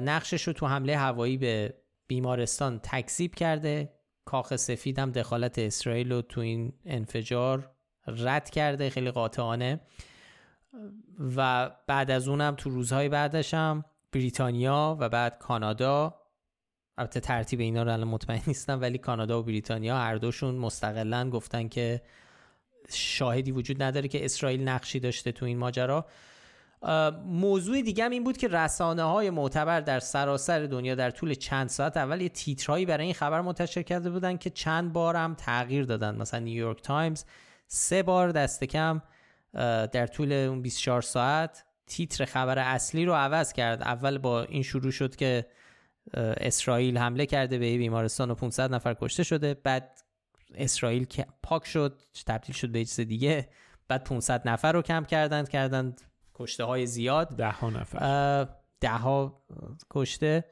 [0.00, 1.74] نقشش رو تو حمله هوایی به
[2.06, 3.92] بیمارستان تکذیب کرده.
[4.24, 7.70] کاخ سفید هم دخالت اسرائیل رو تو این انفجار
[8.06, 9.80] رد کرده خیلی قاطعانه.
[11.36, 16.14] و بعد از اونم تو روزهای بعدش هم بریتانیا و بعد کانادا.
[16.98, 21.68] البته ترتیب اینا رو الان مطمئن نیستم ولی کانادا و بریتانیا هر دوشون مستقلا گفتن
[21.68, 22.02] که
[22.88, 26.06] شاهدی وجود نداره که اسرائیل نقشی داشته تو این ماجرا.
[27.24, 31.68] موضوع دیگه هم این بود که رسانه های معتبر در سراسر دنیا در طول چند
[31.68, 35.84] ساعت اول یه تیترهایی برای این خبر منتشر کرده بودن که چند بار هم تغییر
[35.84, 36.16] دادن.
[36.16, 37.24] مثلا نیویورک تایمز
[37.66, 39.02] سه بار دست کم
[39.92, 43.82] در طول اون 24 ساعت تیتر خبر اصلی رو عوض کرد.
[43.82, 45.46] اول با این شروع شد که
[46.14, 49.54] اسرائیل حمله کرده به بیمارستان و 500 نفر کشته شده.
[49.54, 50.00] بعد
[50.54, 51.06] اسرائیل
[51.42, 53.48] پاک شد تبدیل شد به چیز دیگه.
[53.88, 56.00] بعد 500 نفر رو کم کردند کردند
[56.40, 57.36] کشته های زیاد.
[57.36, 58.48] ده ها نفر.
[58.80, 59.42] ده ها
[59.90, 60.44] کشته.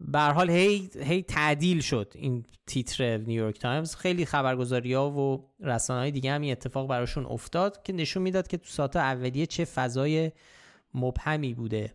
[0.00, 3.96] به حال هی هی تعدیل شد این تیتر نیویورک تایمز.
[3.96, 8.46] خیلی خبرگزاری ها و رسانه های دیگه هم این اتفاق براشون افتاد که نشون می‌داد
[8.46, 10.32] که تو ساعت اولیه چه فضای
[10.94, 11.94] مبهمی بوده.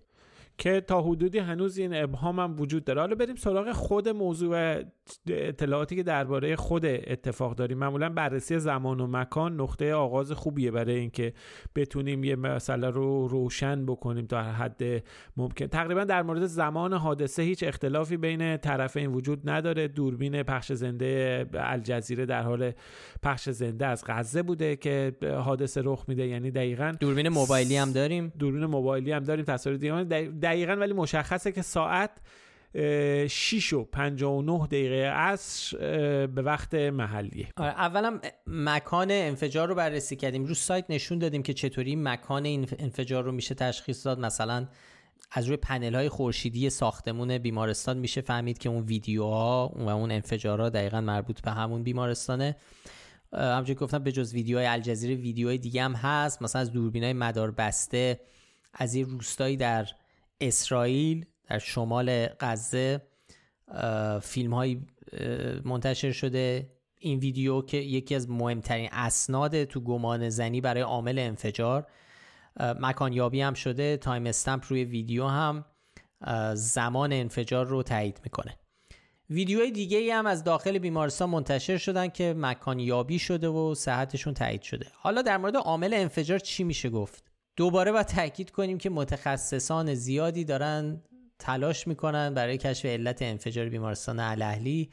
[0.60, 3.02] که تا حدودی هنوز این ابهام هم وجود داره.
[3.02, 4.82] حالا بریم سراغ خود موضوع
[5.28, 7.78] اطلاعاتی که درباره خود اتفاق داریم.
[7.78, 11.34] معمولا بررسی زمان و مکان نقطه آغاز خوبیه برای اینکه
[11.76, 14.82] بتونیم یه مسئله رو روشن بکنیم تا حد
[15.38, 15.68] ممکن.
[15.68, 19.88] تقریبا در مورد زمان حادثه هیچ اختلافی بین طرفین وجود نداره.
[19.88, 22.72] دوربین پخش زنده الجزیره در حال
[23.24, 26.28] پخش زنده از غزه بوده که حادثه رخ میده.
[26.28, 29.46] یعنی دقیقا دوربین موبایلی هم داریم؟ دوربین موبایلی هم داریم.
[29.46, 30.49] تصاویر دیگه.
[30.50, 32.12] دقیقا ولی مشخصه که ساعت
[33.28, 35.78] 6 و 59 دقیقه عصر
[36.28, 37.48] به وقت محلیه.
[37.58, 40.46] آره اولا مکان انفجار رو بررسی کردیم.
[40.46, 44.20] رو سایت نشون دادیم که چطوری مکان این انفجار رو میشه تشخیص داد.
[44.20, 44.68] مثلا
[45.32, 50.70] از روی پنل های خورشیدی ساختمون بیمارستان میشه فهمید که اون ویدیوها و اون انفجارها
[50.70, 52.56] دقیقا مربوط به همون بیمارستانه.
[53.34, 56.42] همچنین گفتم به جز ویدیوهای الجزیره ویدیوهای دیگه هم هست.
[56.42, 58.20] مثلا از دوربینای مدار بسته
[58.74, 59.88] از یه روستایی در
[60.42, 63.02] اسرائیل در شمال غزه
[64.22, 64.82] فیلم های
[65.66, 66.72] منتشر شده.
[67.00, 71.88] این ویدیو که یکی از مهمترین اسناد تو گمان زنی برای عامل انفجار
[72.60, 73.98] مکان یابی هم شده.
[73.98, 75.66] تایم استمپ روی ویدیو هم
[76.54, 78.56] زمان انفجار رو تایید می‌کنه.
[79.30, 84.34] ویدیوهای دیگه ای هم از داخل بیمارستان منتشر شدن که مکان یابی شده و صحتشون
[84.34, 84.88] تایید شده.
[84.94, 87.29] حالا در مورد عامل انفجار چی میشه گفت؟
[87.60, 91.02] دوباره باید تاکید کنیم که متخصصان زیادی دارن
[91.40, 94.90] تلاش می‌کنن برای کشف علت انفجار بیمارستان الاهلی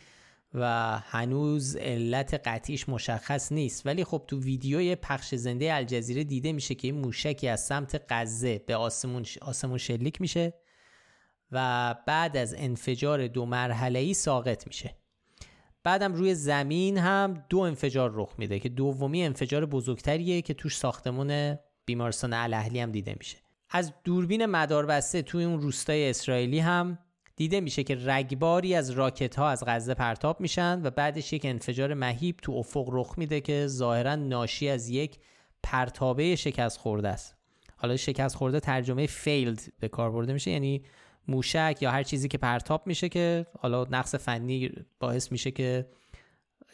[0.55, 3.87] و هنوز علت قطعیش مشخص نیست.
[3.87, 8.59] ولی خب تو ویدیوی پخش زنده الجزیره دیده میشه که این موشکی از سمت غزه
[8.59, 10.55] به آسمون, آسمون شلیک میشه
[11.52, 14.96] و بعد از انفجار دو مرحله ای ساقط میشه.
[15.85, 21.59] بعدم روی زمین هم دو انفجار رخ میده که دومی انفجار بزرگتریه که توش ساختمون
[21.87, 23.37] بیمارستان الاهلی هم دیده میشه.
[23.70, 26.99] از دوربین مداربسته توی اون روستای اسرائیلی هم
[27.37, 31.94] دیده میشه که رگباری از راکت ها از غزه پرتاب میشن و بعدش یک انفجار
[31.94, 35.18] مهیب تو افق رخ میده که ظاهرا ناشی از یک
[35.62, 37.37] پرتابه شکست خورده است.
[37.77, 40.83] حالا شکست خورده ترجمه فیلد به کار برده میشه یعنی
[41.29, 44.70] موشک یا هر چیزی که پرتاب میشه که حالا نقص فنی
[45.01, 45.87] باعث میشه که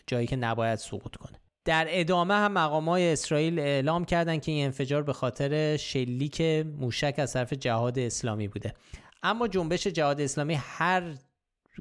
[0.06, 1.41] جایی که نباید سقوط کنه.
[1.64, 6.40] در ادامه هم مقام های اسرائیل اعلام کردند که این انفجار به خاطر شلیک
[6.80, 8.74] موشک از طرف جهاد اسلامی بوده.
[9.22, 11.14] اما جنبش جهاد اسلامی هر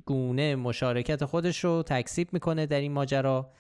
[0.06, 3.52] گونه مشارکت خودش رو تکذیب می‌کنه در این ماجرا.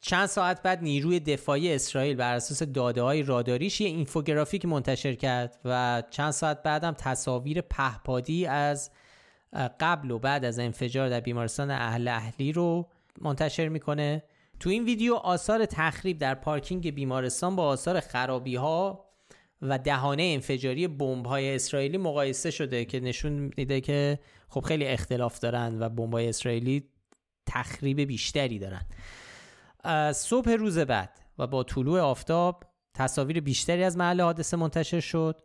[0.00, 5.58] چند ساعت بعد نیروی دفاعی اسرائیل بر اساس داده های راداریش یه اینفوگرافیک منتشر کرد
[5.64, 8.90] و چند ساعت بعدم تصاویر پهپادی از
[9.80, 12.88] قبل و بعد از انفجار در بیمارستان اهل اهلی رو
[13.20, 14.22] منتشر می‌کنه.
[14.60, 19.06] تو این ویدیو آثار تخریب در پارکینگ بیمارستان با آثار خرابی ها
[19.62, 24.18] و دهانه انفجاری بمب های اسرائیلی مقایسه شده که نشون میده که
[24.48, 26.88] خب خیلی اختلاف دارن و بمب های اسرائیلی
[27.46, 28.86] تخریب بیشتری دارن.
[30.12, 35.40] صبح روز بعد و با طلوع آفتاب تصاویر بیشتری از محل حادثه منتشر شد.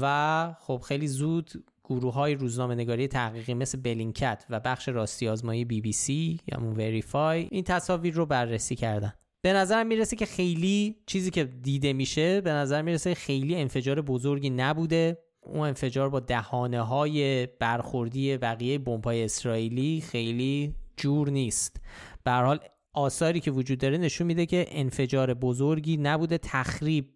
[0.00, 5.64] و خب خیلی زود گروه های روزنامه نگاری تحقیقی مثل بلینکت و بخش راستی آزمایی
[5.64, 9.12] بی بی سی یا مون وریفای این تصاویر رو بررسی کردن.
[9.42, 14.50] به نظر می‌رسه که خیلی چیزی که دیده میشه به نظر می‌رسه خیلی انفجار بزرگی
[14.50, 15.18] نبوده.
[15.40, 21.80] اون انفجار با دهانه های برخوردی بقیه بمبای اسرائیلی خیلی جور نیست.
[22.24, 22.58] به حال
[22.92, 27.10] آثاری که وجود داره نشون میده که انفجار بزرگی نبوده تخریب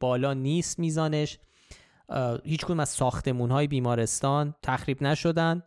[0.00, 1.38] بالا نیست میزانش.
[2.44, 5.62] هیچ کدوم از ساختمون های بیمارستان تخریب نشدن.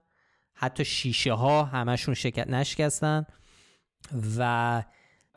[0.54, 3.26] حتی شیشه ها همشون شکست نشکستن.
[4.38, 4.84] و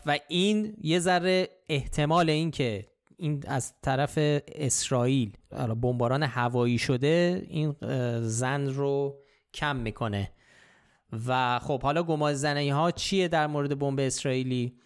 [0.07, 2.87] و این یه ذره احتمال این که
[3.17, 4.15] این از طرف
[4.49, 5.37] اسرائیل
[5.83, 7.77] بمباران هوایی شده این
[8.23, 9.19] زن رو
[9.55, 10.33] کم می‌کنه.
[11.27, 14.79] و خب حالا گمان زنه ها چیه در مورد بمب اسرائیلی؟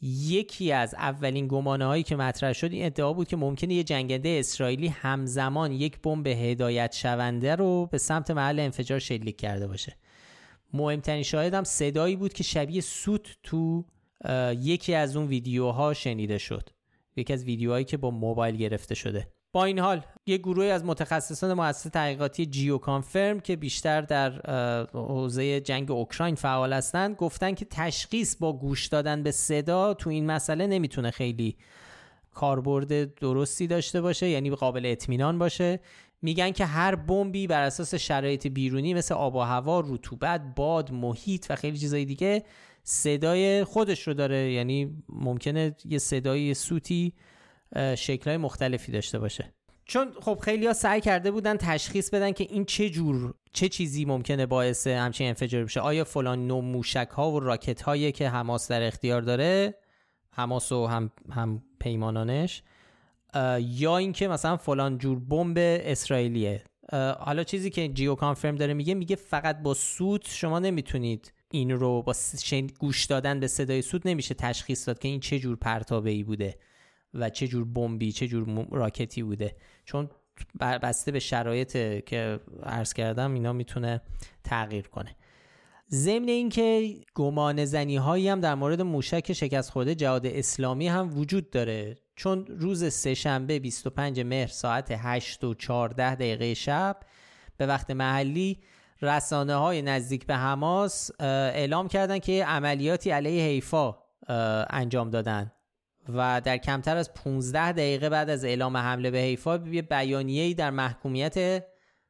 [0.00, 4.28] یکی از اولین گمانه هایی که مطرح شد این ادعا بود که ممکنه یه جنگنده
[4.28, 9.96] اسرائیلی همزمان یک بمب هدایت شونده رو به سمت محل انفجار شلیک کرده باشه.
[10.72, 13.84] مهمترین شاهد هم صدایی بود که شبیه سوت تو
[14.60, 16.68] یکی از اون ویدیوها شنیده شد.
[17.16, 19.28] یکی از ویدیوهایی که با موبایل گرفته شده.
[19.52, 24.40] با این حال یک گروهی از متخصصان مؤسسه تحقیقاتی جیو کانفرم که بیشتر در
[24.92, 30.26] حوزه جنگ اوکراین فعال هستند گفتن که تشخیص با گوش دادن به صدا تو این
[30.26, 31.56] مسئله نمی‌تونه خیلی
[32.34, 35.80] کاربرد درستی داشته باشه یعنی قابل اطمینان باشه.
[36.22, 41.46] میگن که هر بمبی بر اساس شرایط بیرونی مثل آب و هوا، رطوبت، باد، محیط
[41.50, 42.44] و خیلی چیزای دیگه
[42.82, 44.52] صدای خودش رو داره.
[44.52, 47.12] یعنی ممکنه یه صدای سوتی
[47.96, 49.55] شکلهای مختلفی داشته باشه.
[49.88, 54.04] چون خب خیلی ها سعی کرده بودن تشخیص بدن که این چه جور چه چیزی
[54.04, 55.80] ممکنه باعث همچین انفجار بشه.
[55.80, 59.74] آیا فلان نوع موشک ها و راکت هایی که حماس در اختیار داره؟
[60.30, 62.62] حماس و هم, هم پیمانانش.
[63.60, 66.64] یا اینکه مثلا فلان جور بمب اسرائیلیه.
[67.18, 72.02] حالا چیزی که جیو کانفرم داره میگه میگه فقط با سوت شما نمی‌تونید این رو
[72.02, 72.14] با
[72.78, 76.58] گوش دادن به صدای سوت نمیشه تشخیص داد که این چه جور پرتابه ای بوده.
[77.16, 79.56] و چه جور بمبی چه جور راکتی بوده.
[79.84, 80.10] چون
[80.60, 81.72] بسته به شرایط
[82.04, 84.00] که عرض کردم اینا می‌تونه
[84.44, 85.16] تغییر کنه.
[85.90, 91.50] ضمن اینکه گمان زنی هایی هم در مورد موشک شکست خورده جهاد اسلامی هم وجود
[91.50, 91.94] داره.
[92.16, 96.96] چون روز سهشنبه 25 مهر ساعت 8 و 14 دقیقه شب
[97.56, 98.58] به وقت محلی
[99.02, 103.98] رسانه های نزدیک به حماس اعلام کردن که عملیاتی علیه حیفا
[104.70, 105.52] انجام دادن.
[106.08, 110.70] و در کمتر از 15 دقیقه بعد از اعلام حمله به حیفا یه بیانیه‌ای در
[110.70, 111.64] محکومیت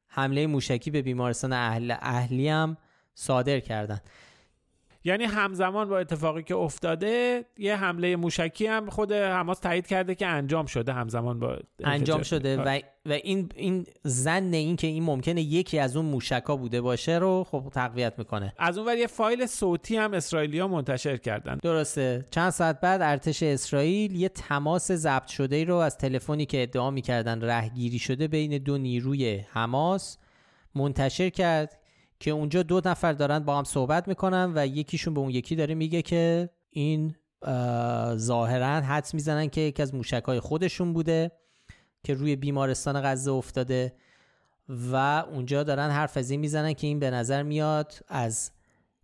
[0.08, 2.76] حمله موشکی به بیمارستان اهل اهلی هم
[3.14, 4.02] صادر کردند.
[5.06, 10.26] یعنی همزمان با اتفاقی که افتاده یه حمله موشکی هم خود حماس تایید کرده که
[10.26, 15.42] انجام شده همزمان با انجام شده و, و این این زن این که این ممکنه
[15.42, 18.52] یکی از اون موشکا بوده باشه رو خب تقویت می‌کنه.
[18.58, 21.58] از اون یه فایل صوتی هم اسرائیلیا منتشر کردن.
[21.62, 22.26] درسته.
[22.30, 27.40] چند ساعت بعد ارتش اسرائیل یه تماس ضبط شده رو از تلفنی که ادعا می‌کردن
[27.40, 30.18] رهگیری شده بین دو نیروی حماس
[30.74, 31.78] منتشر کرد
[32.20, 35.74] که اونجا دو نفر دارن با هم صحبت می‌کنن و یکیشون به اون یکی داره
[35.74, 37.14] میگه که این
[38.14, 41.32] ظاهرا حدس می‌زنن که یکی از موشک های خودشون بوده
[42.04, 43.92] که روی بیمارستان غزه افتاده
[44.68, 48.50] و اونجا دارن حرف از این می‌زنن که این به نظر میاد از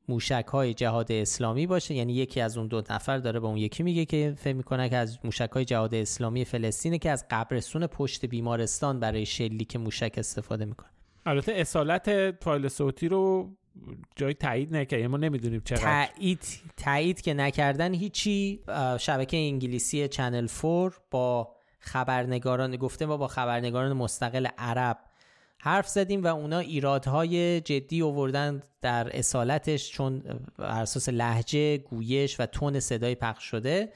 [0.09, 1.94] موشک های جهاد اسلامی باشه.
[1.94, 4.96] یعنی یکی از اون دو نفر داره به اون یکی میگه که فکر می‌کنه که
[4.96, 10.64] از موشک های جهاد اسلامی فلسطینه که از قبرستون پشت بیمارستان برای شلیک موشک استفاده
[10.64, 10.91] می‌کنه.
[11.27, 13.51] البته اصالت فایل صوتی رو
[14.17, 16.09] جای تایید نکرد یعنی ما نمی‌دونیم چقدر.
[16.17, 16.45] تایید
[16.77, 18.61] تایید که نکردن هیچی.
[18.99, 24.99] شبکه انگلیسی چنل 4 با خبرنگاران گفته ما با خبرنگاران مستقل عرب
[25.59, 30.23] حرف زدیم و اونا ایرادهای جدی آوردن در اصالتش چون
[30.59, 33.93] بر اساس لحجه، گویش و تون صدای پخش شده.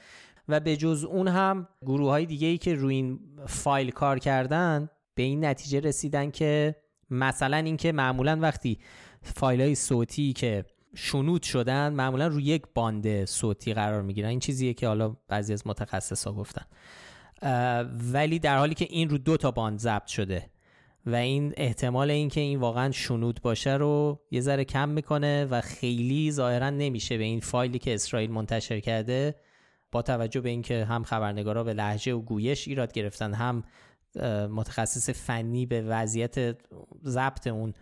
[0.49, 4.89] و به جز اون هم گروه های دیگه ای که روی این فایل کار کردن
[5.15, 6.75] به این نتیجه رسیدن که
[7.09, 8.79] مثلا اینکه معمولا وقتی
[9.21, 14.29] فایل های صوتی که شنود شدن معمولا روی یک باند صوتی قرار می‌گیرن.
[14.29, 16.65] این چیزیه که حالا بعضی از متخصصا گفتن.
[18.13, 20.49] ولی در حالی که این رو دو تا باند ضبط شده
[21.05, 26.31] و این احتمال اینکه این واقعا شنود باشه رو یه ذره کم می‌کنه و خیلی
[26.31, 29.35] ظاهرا نمیشه به این فایلی که اسرائیل منتشر کرده
[29.91, 33.63] با توجه به اینکه هم خبرنگارا به لحجه و گویش ایراد گرفتن هم
[34.51, 36.57] متخصص فنی به وضعیت
[37.05, 37.73] ضبط اون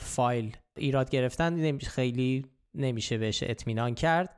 [0.00, 4.34] فایل ایراد گرفتن خیلی نمیشه بهش اطمینان کرد.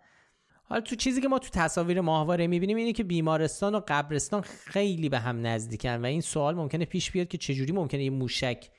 [0.65, 5.09] حالا تو چیزی که ما تو تصاویر ماهواره می‌بینیم اینه که بیمارستان و قبرستان خیلی
[5.09, 8.71] به هم نزدیکن و این سوال ممکنه پیش بیاد که چجوری ممکنه یه موشک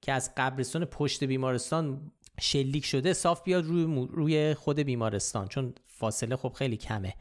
[0.00, 6.36] که از قبرستان پشت بیمارستان شلیک شده صاف بیاد روی, روی خود بیمارستان چون فاصله
[6.36, 7.14] خب خیلی کمه.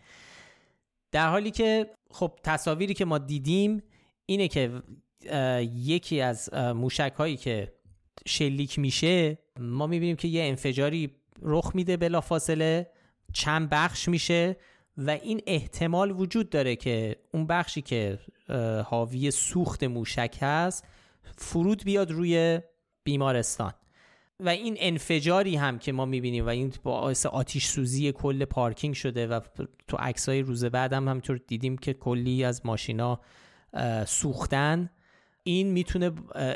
[1.12, 3.84] در حالی که خب تصاویری که ما دیدیم
[4.30, 4.82] اینه که
[5.76, 7.74] یکی از موشک هایی که
[8.28, 11.12] شلیک میشه ما می‌بینیم که یه انفجاری
[11.42, 12.88] رخ میده بلافاصله
[13.34, 14.58] چند بخش میشه
[14.98, 18.20] و این احتمال وجود داره که اون بخشی که
[18.86, 20.86] حاوی سوخت موشک هست
[21.38, 22.60] فرود بیاد روی
[23.04, 23.74] بیمارستان.
[24.40, 29.28] و این انفجاری هم که ما می‌بینیم و این باعث آتیش سوزی کل پارکینگ شده
[29.28, 29.40] و
[29.88, 33.20] تو عکسای روز بعد هم همینطور دیدیم که کلی از ماشینا
[34.08, 34.90] سوختن
[35.44, 36.12] این می‌تونه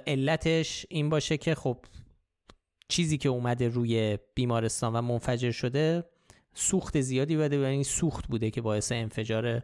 [0.08, 1.78] علتش این باشه که خب
[2.88, 6.04] چیزی که اومده روی بیمارستان و منفجر شده
[6.54, 9.64] سوخت زیادی بده و این سوخت بوده که باعث انفجار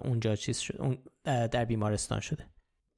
[0.00, 2.46] اونجا چیز شد اون در بیمارستان شده.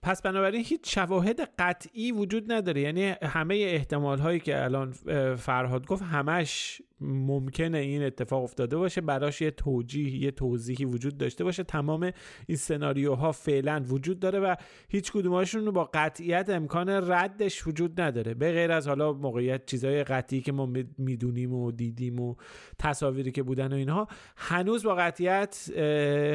[0.02, 2.80] پس بنابراین هیچ شواهد قطعی وجود نداره.
[2.80, 4.92] یعنی همه احتمال هایی که الان
[5.36, 11.44] فرهاد گفت همش ممکنه این اتفاق افتاده باشه براش یه توجیه یه توضیحی وجود داشته
[11.44, 11.62] باشه.
[11.62, 12.10] تمام
[12.46, 14.54] این سناریوها فعلا وجود داره و
[14.88, 18.34] هیچ کدومشون رو با قطعیت امکان ردش وجود نداره.
[18.34, 22.34] به غیر از حالا موقعیت چیزهای قطعی که ما می‌دونیم و دیدیم و
[22.78, 25.70] تصاویری که بودن و اینها هنوز با قطعیت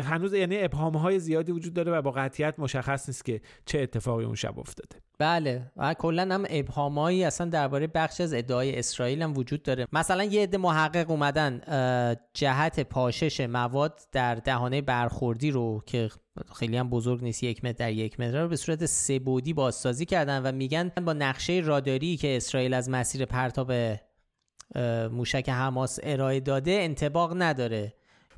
[0.04, 4.26] هنوز یعنی ابهام های زیادی وجود داره و با قطعیت مشخص نیست که چه اتفاقی
[4.26, 4.96] اون شب افتاده.
[5.18, 5.72] بله.
[5.78, 9.88] و کلا هم ابهامایی اصلا درباره بخش از ادعای اسرائیل هم وجود داره.
[9.94, 11.62] مثلا یه عده محقق اومدن
[12.34, 16.10] جهت پاشش مواد در دهانه برخوردی رو که
[16.56, 20.42] خیلی هم بزرگ نیست یک متر در یک متر رو به صورت سبودی بازسازی کردن
[20.42, 23.72] و میگن با نقشه راداری که اسرائیل از مسیر پرتاب
[25.12, 27.94] موشک حماس ارائه داده انتباق نداره.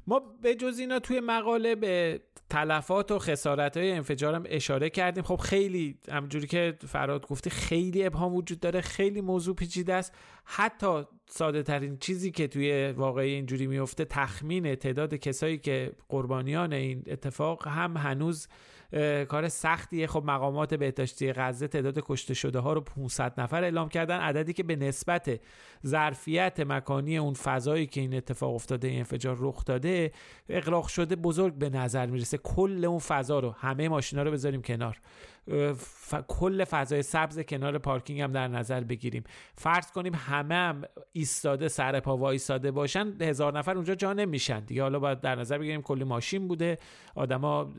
[0.08, 5.24] ما به جز اینا توی مقاله به تلفات و خسارت های انفجار هم اشاره کردیم.
[5.24, 10.14] خب خیلی همجوری که فراد گفته خیلی ابهام وجود داره خیلی موضوع پیچیده است.
[10.44, 17.04] حتی ساده ترین چیزی که توی واقعی اینجوری میفته تخمین تعداد کسایی که قربانیان این
[17.08, 18.48] اتفاق هم هنوز
[19.30, 20.08] کار سختیه.
[20.08, 24.20] خب مقامات بهداشتی غزه تعداد کشته شده ها رو 500 نفر اعلام کردن.
[24.20, 25.40] عددی که به نسبت
[25.88, 30.12] ظرفیت مکانی اون فضایی که این اتفاق افتاده این انفجار رخ داده
[30.50, 32.38] اقراق شده بزرگ به نظر می‌رسه.
[32.38, 34.98] کل اون فضا رو همه ماشینا رو بذاریم کنار.
[35.78, 36.16] ف...
[36.28, 39.24] کل فضای سبز کنار پارکینگ هم در نظر بگیریم.
[39.56, 40.82] فرض کنیم همه هم
[41.12, 44.82] ایستاده سر پا وایستاده باشن هزار نفر اونجا جا نمیشن دیگه.
[44.82, 46.78] حالا باید در نظر بگیریم کلی ماشین بوده
[47.16, 47.74] آدما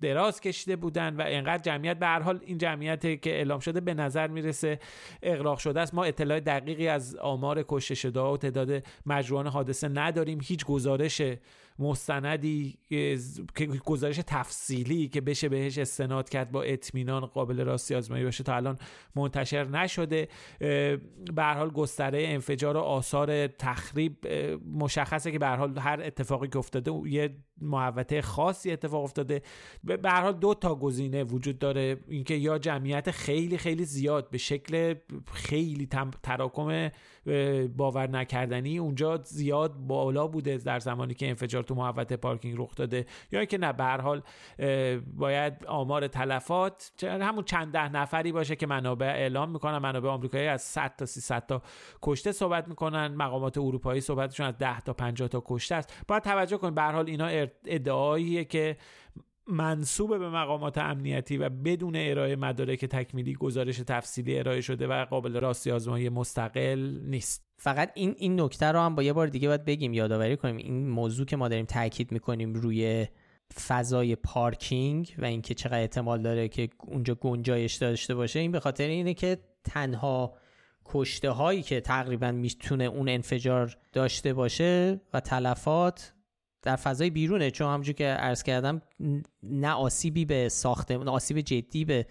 [0.00, 3.94] دراز کشیده بودن و انقدر جمعیت به هر حال این جمعیت که اعلام شده به
[3.94, 4.80] نظر می‌رسه
[5.22, 5.94] اغراق شده است.
[5.94, 10.38] ما اطلاع دقیقی از آمار کشته شده و تعداد مجروحان حادثه نداریم.
[10.42, 11.22] هیچ گزارش
[11.78, 13.18] مستندی که
[13.84, 18.78] گزارش تفصیلی که بشه بهش استناد کرد با اطمینان قابل راستی آزمایی باشه تا الان
[19.16, 20.28] منتشر نشده.
[21.34, 24.26] به حال گستره انفجار و آثار تخریب
[24.72, 29.42] مشخصه که به حال هر اتفاقی که افتاده یه محوطه خاصی اتفاق افتاده.
[29.84, 31.96] به هر دو تا گزینه وجود داره.
[32.08, 34.94] اینکه یا جمعیت خیلی خیلی زیاد به شکل
[35.32, 35.88] خیلی
[36.22, 36.90] تراکم
[37.76, 43.06] باور نکردنی اونجا زیاد بالا بوده در زمانی که انفجار تو محوطه پارکینگ رخ داده.
[43.32, 44.22] یا اینکه نه به حال
[45.16, 49.78] باید آمار تلفات همون چند ده نفری باشه که منابع اعلام می‌کنن.
[49.78, 51.62] منابع آمریکایی از 100 تا 300 تا
[52.02, 53.06] کشته صحبت می‌کنن.
[53.06, 56.04] مقامات اروپایی صحبتشون از 10 تا 50 تا کشته است.
[56.08, 58.76] باید توجه کنید به حال اینا ادعاییه که
[59.46, 65.40] منصوب به مقامات امنیتی و بدون ارائه مدارک تکمیلی گزارش تفصیلی ارائه شده و قابل
[65.40, 67.46] راستی آزمایی مستقل نیست.
[67.58, 70.56] فقط این این نکته رو هم با یه بار دیگه باید بگیم یادآوری کنیم.
[70.56, 73.06] این موضوع که ما داریم تاکید می‌کنیم روی
[73.66, 78.86] فضای پارکینگ و اینکه چقدر احتمال داره که اونجا گنجایش داشته باشه این به خاطر
[78.86, 80.36] اینه که تنها
[80.84, 86.12] کشته هایی که تقریبا می‌تونه اون انفجار داشته باشه و تلفات
[86.62, 88.82] در فضای بیرونه چون همونجور که عرض کردم
[89.42, 92.06] نه آسیبی به ساختمون آسیب جدی به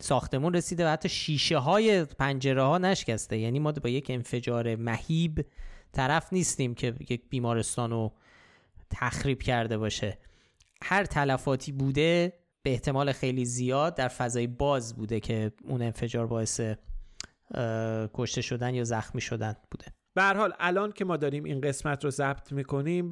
[0.00, 3.38] ساختمون رسیده و حتی شیشه های پنجره ها نشکسته.
[3.38, 5.46] یعنی ما با یک انفجار مهیب
[5.92, 8.12] طرف نیستیم که یک بیمارستان رو
[8.90, 10.18] تخریب کرده باشه.
[10.82, 12.32] هر تلفاتی بوده
[12.62, 16.60] به احتمال خیلی زیاد در فضای باز بوده که اون انفجار باعث
[18.14, 19.97] کشته شدن یا زخمی شدن بوده.
[20.18, 23.10] به حال الان که ما داریم این قسمت رو ضبط می‌کنیم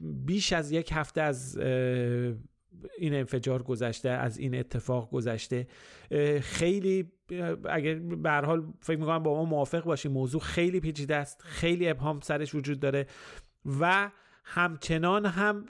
[0.00, 1.56] بیش از یک هفته از
[2.98, 5.66] این انفجار گذشته از این اتفاق گذشته.
[6.40, 7.12] خیلی
[7.68, 12.20] اگر به حال فکر می‌کنم با ما موافق باشیم موضوع خیلی پیچیده است خیلی ابهام
[12.20, 13.06] سرش وجود داره
[13.80, 14.10] و
[14.44, 15.64] همچنان هم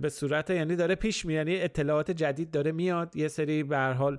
[0.00, 3.16] به صورت یعنی داره پیش می یعنی اطلاعات جدید داره میاد.
[3.16, 4.18] یه سری به حال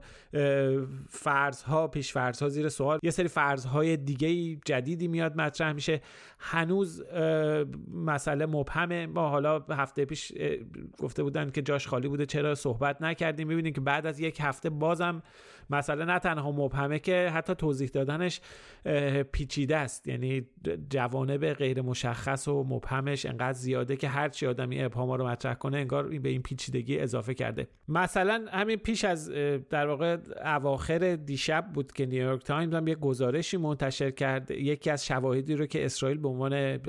[1.09, 2.99] فرضها پیش فرضها زیر سوال.
[3.03, 6.01] یه سری فرضهای دیگه جدیدی میاد مطرح میشه.
[6.39, 7.03] هنوز
[7.93, 9.07] مسئله مبهمه.
[9.07, 10.31] ما حالا هفته پیش
[10.99, 12.25] گفته بودن که جاش خالی بوده.
[12.25, 15.23] چرا صحبت نکردیم؟ می‌بینیم که بعد از یک هفته بازم
[15.69, 18.41] مسئله نه تنها مبهمه که حتی توضیح دادنش
[19.31, 20.07] پیچیده است.
[20.07, 20.47] یعنی
[20.89, 25.77] جوانب غیر مشخص و مبهمش انقدر زیاده که هر چی آدمی ابهاما رو مطرح کنه
[25.77, 27.67] انگار به این پیچیدگی اضافه کرده.
[27.87, 29.29] مثلا همین پیش از
[29.69, 34.51] در واقع اواخر دیشب بود که نیویورک تایمز هم یه گزارشی منتشر کرد.
[34.51, 36.79] یکی از شواهدی رو که اسرائیل به عنوان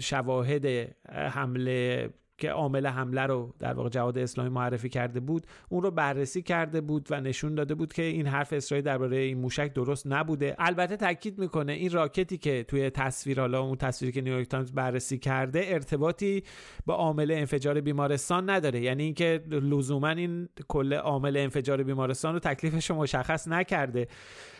[0.00, 0.66] شواهد
[1.08, 6.42] حمله که عامل حمله رو در واقع جهاد اسلامی معرفی کرده بود اون رو بررسی
[6.42, 10.56] کرده بود و نشون داده بود که این حرف اسرائیل درباره این موشک درست نبوده.
[10.58, 15.18] البته تاکید می‌کنه این راکتی که توی تصویر حالا اون تصویری که نیویورک تایمز بررسی
[15.18, 16.42] کرده ارتباطی
[16.86, 18.80] با عامل انفجار بیمارستان نداره.
[18.80, 24.08] یعنی اینکه لزوما این کل عامل انفجار بیمارستان رو تکلیفش مشخص نکرده.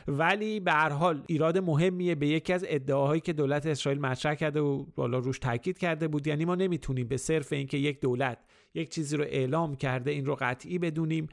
[0.08, 4.60] ولی به هر حال ایراد مهمیه به یکی از ادعاهایی که دولت اسرائیل مطرح کرده
[4.60, 6.26] و بالا روش تاکید کرده بود.
[6.26, 8.38] یعنی ما نمی‌تونیم به صرف اینکه یک دولت
[8.74, 11.26] یک چیزی رو اعلام کرده این رو قطعی بدونیم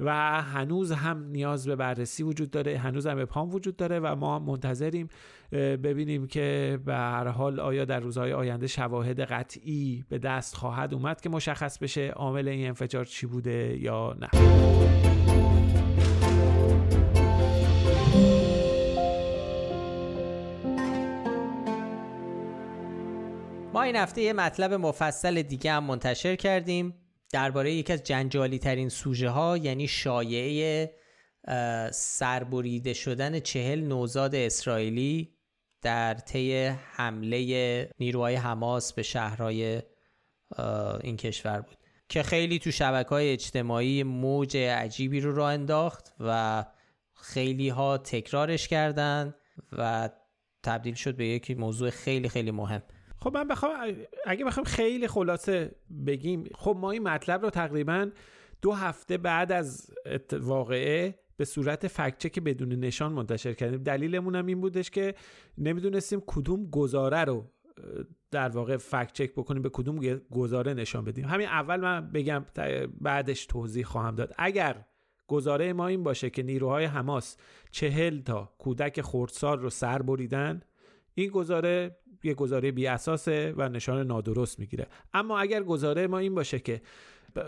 [0.00, 4.38] و هنوز هم نیاز به بررسی وجود داره هنوز هم ابهام وجود داره و ما
[4.38, 5.08] منتظریم
[5.52, 11.20] ببینیم که به هر حال آیا در روزهای آینده شواهد قطعی به دست خواهد اومد
[11.20, 14.28] که مشخص بشه عامل این انفجار چی بوده یا نه.
[23.82, 26.94] این هفته یه مطلب مفصل دیگه هم منتشر کردیم.
[27.32, 30.94] درباره یکی از جنجالی ترین سوژه ها یعنی شایعه
[31.92, 35.34] سربریده شدن چهل نوزاد اسرائیلی
[35.82, 39.82] در طی حمله نیروهای حماس به شهرهای
[41.02, 41.76] این کشور بود.
[42.08, 46.64] که خیلی تو شبکه های اجتماعی موج عجیبی رو راه انداخت و
[47.14, 49.34] خیلی ها تکرارش کردن
[49.72, 50.10] و
[50.62, 52.82] تبدیل شد به یک موضوع خیلی خیلی مهم.
[53.22, 53.72] خب من بخوام
[54.26, 55.74] اگه بخوام خیلی خلاصه
[56.06, 58.10] بگیم خب ما این مطلب رو تقریبا
[58.62, 59.90] دو هفته بعد از
[60.32, 63.82] واقعه به صورت فکچک بدون نشان منتشر کردیم.
[63.82, 65.14] دلیلمون هم این بودش که
[65.58, 67.50] نمی‌دونستیم کدوم گزاره رو
[68.30, 71.24] در واقع فکت چک بکنیم به کدوم گزاره نشان بدیم.
[71.24, 72.44] همین اول من بگم
[73.00, 74.34] بعدش توضیح خواهم داد.
[74.38, 74.84] اگر
[75.26, 77.36] گزاره ما این باشه که نیروهای حماس
[77.70, 80.62] چهل تا کودک خردسال رو سر بریدن
[81.14, 84.86] این گزاره یه گزاره بی اساسه و نشان نادرست می‌گیره.
[85.14, 86.82] اما اگر گزاره ما این باشه که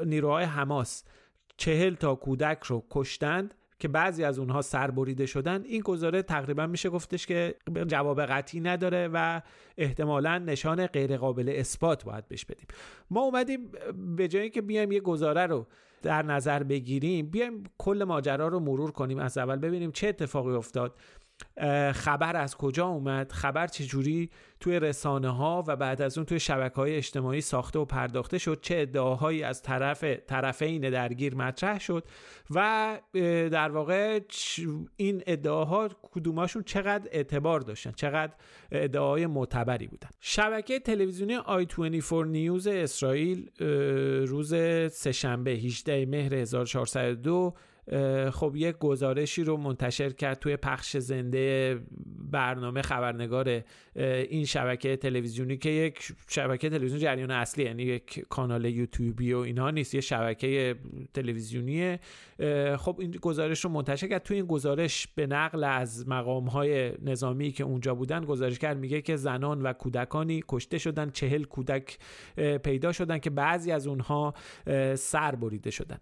[0.07, 1.05] نیروهای حماس
[1.57, 6.91] چهل تا کودک رو کشتند که بعضی از اونها سربریده شدن این گزاره تقریبا میشه
[6.91, 7.55] گفتش که
[7.87, 9.41] جواب قطعی نداره و
[9.79, 12.67] احتمالا نشان غیر قابل اثبات باید بهش بدیم.
[13.11, 13.73] ما اومدیم
[14.17, 15.67] به جایی که بیایم یه گزاره رو
[16.03, 20.95] در نظر بگیریم بیایم کل ماجرا رو مرور کنیم از اول ببینیم چه اتفاقی افتاد.
[21.93, 24.31] خبر از کجا اومد؟ خبر چجوری
[24.61, 28.61] توی رسانه ها و بعد از اون توی شبکه های اجتماعی ساخته و پرداخته شد؟
[28.61, 32.05] چه ادعاهایی از طرف طرفین درگیر مطرح شد؟
[32.51, 32.99] و
[33.51, 34.21] در واقع
[34.97, 38.33] این ادعاها کدوماشون چقدر اعتبار داشتن؟ چقدر
[38.73, 43.51] ادعاهای معتبری بودن؟ شبکه تلویزیونی آی 24 نیوز اسرائیل
[44.27, 44.55] روز
[44.93, 47.55] سهشنبه 18 مهر 1402
[48.31, 51.79] خب یک گزارشی رو منتشر کرد توی پخش زنده
[52.31, 53.63] برنامه خبرنگار
[53.97, 59.71] این شبکه تلویزیونی که یک شبکه تلویزیون جریان اصلی یعنی یک کانال یوتیوبی و اینها
[59.71, 60.77] نیست یه شبکه
[61.15, 62.01] تلویزیونیه.
[62.79, 64.23] خب این گزارش رو منتشر کرد.
[64.23, 69.03] توی این گزارش به نقل از مقام های نظامی که اونجا بودن گزارش کرد میگه
[69.03, 71.99] که زنان و کودکانی کشته شدن چهل کودک
[72.63, 74.35] پیدا شدن که بعضی از اونها
[74.95, 75.99] سر بریده شدن.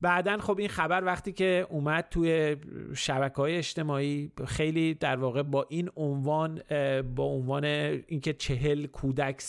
[0.00, 2.56] بعدا خب این خبر وقتی که اومد توی
[2.94, 6.60] شبکه های اجتماعی خیلی در واقع با این عنوان
[7.16, 9.42] با عنوان اینکه چهل کودک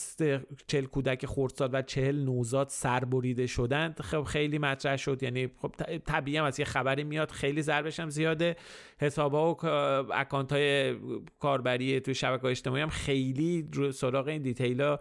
[0.67, 5.23] چهل کودک خردسال و چهل نوزاد سربریده شدند خب خیلی مطرح شد.
[5.23, 5.71] یعنی خب
[6.05, 8.55] طبیعی هم از یه خبری میاد خیلی ضربش هم زیاده.
[9.01, 10.95] حساب ها و اکانت های
[11.39, 14.99] کاربری توی شبکه های اجتماعی هم خیلی سراغ این دیتیل ها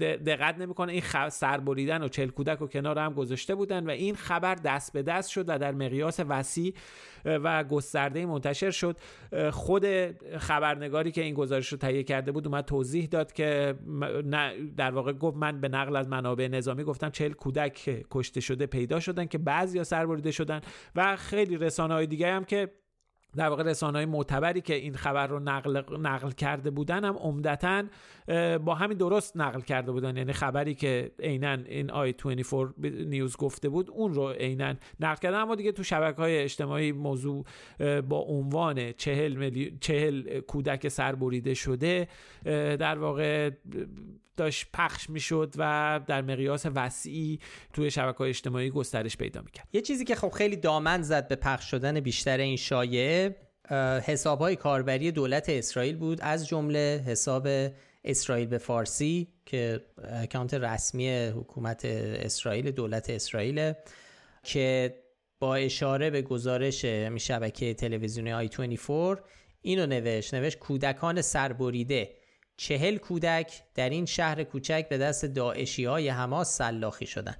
[0.00, 0.92] دقت نمی‌کنه.
[0.92, 4.92] این سربریدن و چهل کودک و کنار هم گذاشته بودن و این خبر خبر دست
[4.92, 6.74] به دست شد و در مقیاس وسیع
[7.24, 8.96] و گسترده منتشر شد.
[9.50, 9.86] خود
[10.38, 13.74] خبرنگاری که این گزارش رو تهیه کرده بود اومد توضیح داد که
[14.76, 19.00] در واقع گفت من به نقل از منابع نظامی گفتم چهل کودک کشته شده پیدا
[19.00, 20.60] شدن که بعضی ها سربریده شدن
[20.96, 22.70] و خیلی رسانه های دیگه هم که
[23.36, 27.84] در واقع رسانه های معتبری که این خبر رو نقل, نقل کرده بودن هم عمدتا
[28.58, 30.16] با همین درست نقل کرده بودن.
[30.16, 35.38] یعنی خبری که عینا این آی 24 نیوز گفته بود اون رو عینا نقل کردن
[35.38, 37.44] اما دیگه تو شبکه های اجتماعی موضوع
[38.08, 39.78] با عنوان چهل, ملی...
[39.80, 42.08] چهل کودک سربریده شده
[42.76, 43.50] در واقع
[44.40, 47.38] داشت پخش می‌شد و در مقیاس وسیعی
[47.72, 49.68] توی شبکه اجتماعی گسترش پیدا می‌کرد.
[49.72, 53.36] یه چیزی که خب خیلی دامن زد به پخش شدن بیشتر این شایعه
[54.04, 57.48] حساب های کاربری دولت اسرائیل بود از جمله حساب
[58.04, 59.80] اسرائیل به فارسی که
[60.22, 63.72] اکانت رسمی حکومت اسرائیل دولت اسرائیل
[64.42, 64.94] که
[65.38, 66.84] با اشاره به گزارش
[67.18, 69.24] شبکه تلویزیونی آی 24
[69.62, 70.34] اینو نوشت.
[70.34, 72.19] نوشت کودکان سربریده
[72.60, 77.36] چهل کودک در این شهر کوچک به دست داعشی های حماس سلاخی شدن.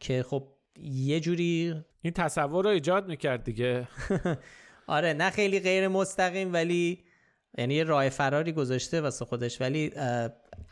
[0.00, 0.48] که خب
[0.82, 3.88] یه جوری این تصور رو ایجاد می‌کرد دیگه.
[4.86, 7.04] آره نه خیلی غیر مستقیم ولی
[7.58, 9.60] یعنی یه راه فراری گذاشته واسه خودش.
[9.60, 9.92] ولی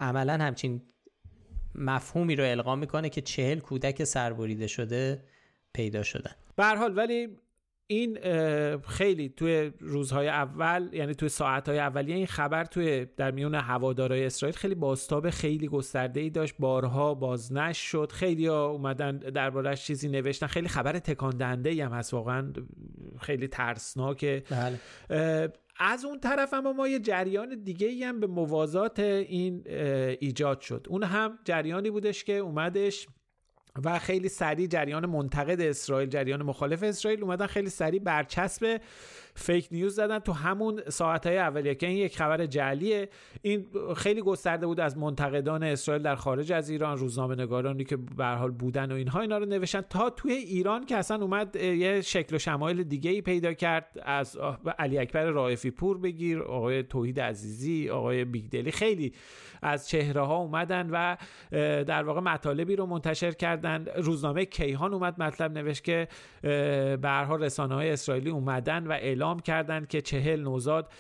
[0.01, 0.83] عملا همچین
[1.75, 5.23] مفهومی رو القا می‌کنه که چهل کودک سربریده شده
[5.73, 6.33] پیدا شدن.
[6.57, 7.39] به حال ولی
[7.87, 8.19] این
[8.81, 14.57] خیلی توی روزهای اول یعنی توی ساعتهای اولیه این خبر توی در میون هوادارای اسرائیل
[14.57, 16.55] خیلی باستاب خیلی گسترده ای داشت.
[16.59, 18.13] بارها بازنش شد.
[18.13, 20.47] خیلی ها اومدن دربارهش چیزی نوشتن.
[20.47, 22.15] خیلی خبر تکان دهنده هم هست.
[22.15, 22.53] واقعا
[23.21, 24.43] خیلی ترسناکه.
[24.51, 25.53] بله.
[25.79, 29.63] از اون طرف اما ما یه جریان دیگه ای هم به موازات این
[30.21, 30.87] ایجاد شد.
[30.89, 33.07] اون هم جریانی بودش که اومدش
[33.85, 38.81] و خیلی سریع جریان منتقد اسرائیل جریان مخالف اسرائیل اومدن خیلی سریع برچسب
[39.37, 43.09] فیک نیوز زدن تو همون ساعت های اولیه که این یک خبر جعلیه.
[43.43, 43.67] این
[43.97, 48.51] خیلی گسترده بود از منتقدان اسرائیل در خارج از ایران روزنامه نگارانی که به حال
[48.51, 52.39] بودن و اینها اینا رو نوشتن تا توی ایران که اصلا اومد یه شکل و
[52.39, 54.39] شمایل دیگه ای پیدا کرد از
[54.79, 59.13] علی اکبر رائفی پور بگیر آقای توحید عزیزی آقای بیگدلی خیلی
[59.63, 61.17] از چهره ها اومدن و
[61.85, 63.87] در واقع مطالبی رو منتشر کردن.
[63.97, 66.09] روزنامه کیهان اومد مطلب نوشت که
[66.43, 70.93] به هر رسانه های اسرائیلی اومدن و اعلام کردند که چهل نوزاد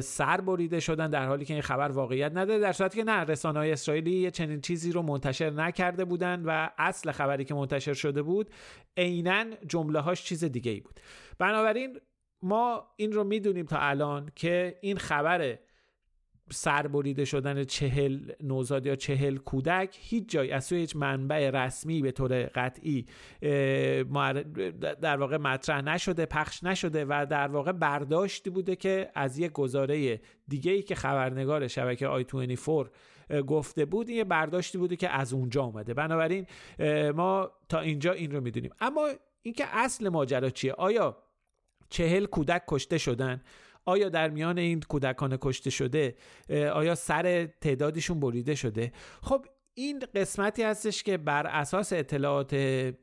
[0.00, 3.58] سر بریده شدن در حالی که این خبر واقعیت نداره در صورتی که نه رسانه
[3.58, 8.50] های اسرائیلی چنین چیزی رو منتشر نکرده بودند و اصل خبری که منتشر شده بود
[8.96, 11.00] عینا جمله هاش چیز دیگه ای بود.
[11.38, 12.00] بنابراین
[12.42, 15.58] ما این رو می‌دونیم تا الان که این خبر
[16.50, 22.12] سربریده شدن چهل نوزاد یا چهل کودک هیچ جای از سوی هیچ منبع رسمی به
[22.12, 23.06] طور قطعی
[25.00, 30.20] در واقع مطرح نشده پخش نشده و در واقع برداشتی بوده که از یک گزاره
[30.48, 32.90] دیگه ای که خبرنگار شبکه آی 24
[33.46, 36.46] گفته بود این برداشتی بوده که از اونجا آمده بنابراین
[37.14, 38.70] ما تا اینجا این رو می‌دونیم.
[38.80, 39.08] اما
[39.42, 41.16] اینکه اصل ماجرا چیه؟ آیا
[41.88, 43.42] چهل کودک کشته شدن؟
[43.88, 46.14] آیا در میان این کودکان کشته شده
[46.50, 52.54] آیا سر تعدادشون بریده شده؟ خب این قسمتی هستش که بر اساس اطلاعات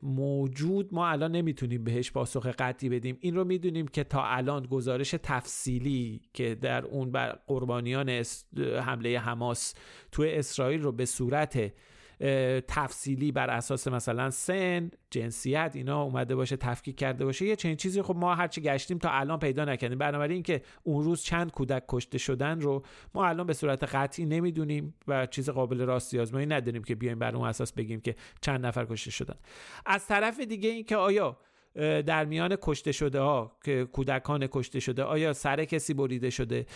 [0.02, 3.18] موجود ما الان نمی‌تونیم بهش پاسخ قطعی بدیم.
[3.20, 8.22] این رو می‌دونیم که تا الان گزارش تفصیلی که در اون بر قربانیان
[8.58, 9.74] حمله حماس
[10.12, 11.72] تو اسرائیل رو به صورت
[12.68, 17.46] تفصیلی بر اساس مثلا سن جنسیت اینا اومده باشه تفکیک کرده باشه.
[17.46, 19.98] یه چنین چیزی خب ما هرچی گشتیم تا الان پیدا نکردیم.
[19.98, 22.82] بنابراین که اون روز چند کودک کشته شدن رو
[23.14, 27.36] ما الان به صورت قطعی نمی‌دونیم و چیز قابل راستی آزمایی نداریم که بیایم بر
[27.36, 29.36] اون اساس بگیم که چند نفر کشته شدن.
[29.86, 31.38] از طرف دیگه این که آیا
[32.06, 36.66] در میان کشته شده ها که کودکان کشته شده آیا سر کسی بریده شده؟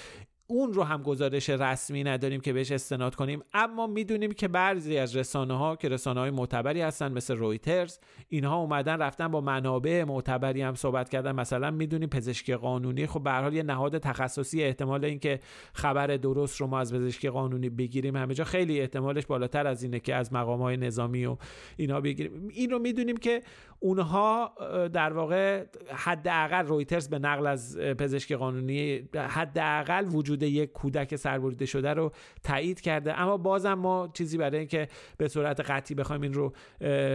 [0.51, 5.17] اون رو هم گزارش رسمی نداریم که بهش استناد کنیم اما می‌دونیم که بعضی از
[5.17, 7.99] رسانه ها که رسانه های معتبری هستن مثل رویترز
[8.29, 11.33] اینها اومدن رفتن با منابع معتبری هم صحبت کردن.
[11.33, 15.41] مثلا می‌دونیم پزشکی قانونی خب به حال یه نهاد تخصصی احتمال اینکه
[15.73, 20.01] خبر درست رو ما از پزشکی قانونی بگیریم همه جا خیلی احتمالش بالاتر از اینه
[20.01, 21.37] که از مقام های نظامی و
[21.77, 22.49] اینا بگیریم.
[22.53, 23.43] این رو می‌دونیم که
[23.81, 24.55] اونها
[24.93, 31.95] در واقع حداقل رویترز به نقل از پزشکی قانونی حداقل وجود یک کودک سربریده شده
[31.95, 32.13] رو
[32.43, 33.21] تایید کرده.
[33.21, 36.53] اما بازم ما چیزی برای اینکه به صورت قطعی بخوایم این رو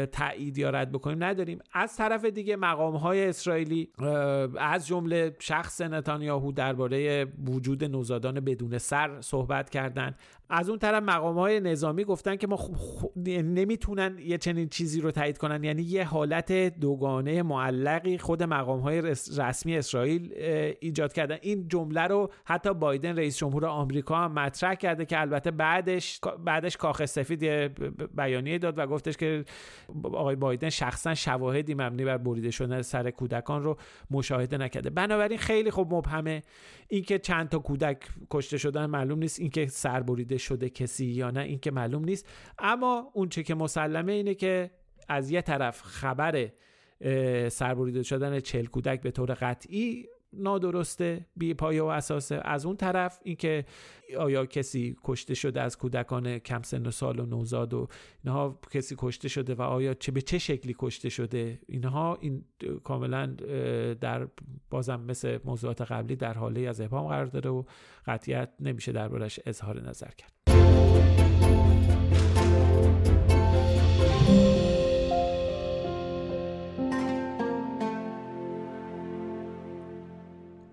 [0.05, 1.59] تایید یا رد بکنیم نداریم.
[1.73, 3.89] از طرف دیگه مقام های اسرائیلی
[4.57, 10.15] از جمله شخص نتانیاهو درباره وجود نوزادان بدون سر صحبت کردن.
[10.49, 12.59] از اون طرف مقام های نظامی گفتن که ما
[13.25, 15.63] نمی‌تونن یه چنین چیزی رو تایید کنن.
[15.63, 20.33] یعنی یه حالت دوگانه معلقی خود مقام های رسمی اسرائیل
[20.79, 21.37] ایجاد کردن.
[21.41, 26.77] این جمله رو حتی بایدن رئیس جمهور آمریکا هم مطرح کرده که البته بعدش بعدش
[26.77, 27.71] کاخ سفید یه
[28.17, 29.45] بیانیه داد و گفتش که
[30.03, 33.77] آقای بایدن شخصا شواهدی مبنی بر بریده شدن سر کودکان رو
[34.11, 34.89] مشاهده نکرده.
[34.89, 36.41] بنابراین خیلی خوب مبهمه.
[36.87, 37.97] اینکه چند تا کودک
[38.31, 39.39] کشته شدن معلوم نیست.
[39.39, 42.27] اینکه سر بریده شده کسی یا نه اینکه معلوم نیست.
[42.59, 44.71] اما اون چه که مسلمه اینه که
[45.07, 46.49] از یه طرف خبر
[47.49, 50.07] سربریده شدن چل کودک به طور قطعی
[50.38, 53.65] نادرسته بی پایه و اساسه از اون طرف اینکه
[54.19, 57.88] آیا کسی کشته شده از کودکان کم سن و سال و نوزاد و
[58.23, 62.45] اینها کسی کشته شده و آیا چه به چه شکلی کشته شده؟ اینها این
[62.83, 63.25] کاملا
[64.01, 64.27] در
[64.69, 67.63] بازم مثل موضوعات قبلی در حاله از ابهام قرار داره و
[68.05, 70.34] قطعیت نمیشه دربارش اظهار نظر کرد.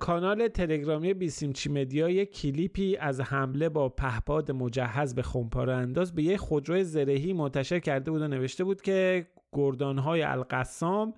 [0.02, 6.22] کانال تلگرامی بیسیمچی مدیا یک کلیپی از حمله با پهپاد مجهز به خمپاره انداز به
[6.22, 11.14] یک خودروی زرهی منتشر کرده بود و نوشته بود که گردانهای القسام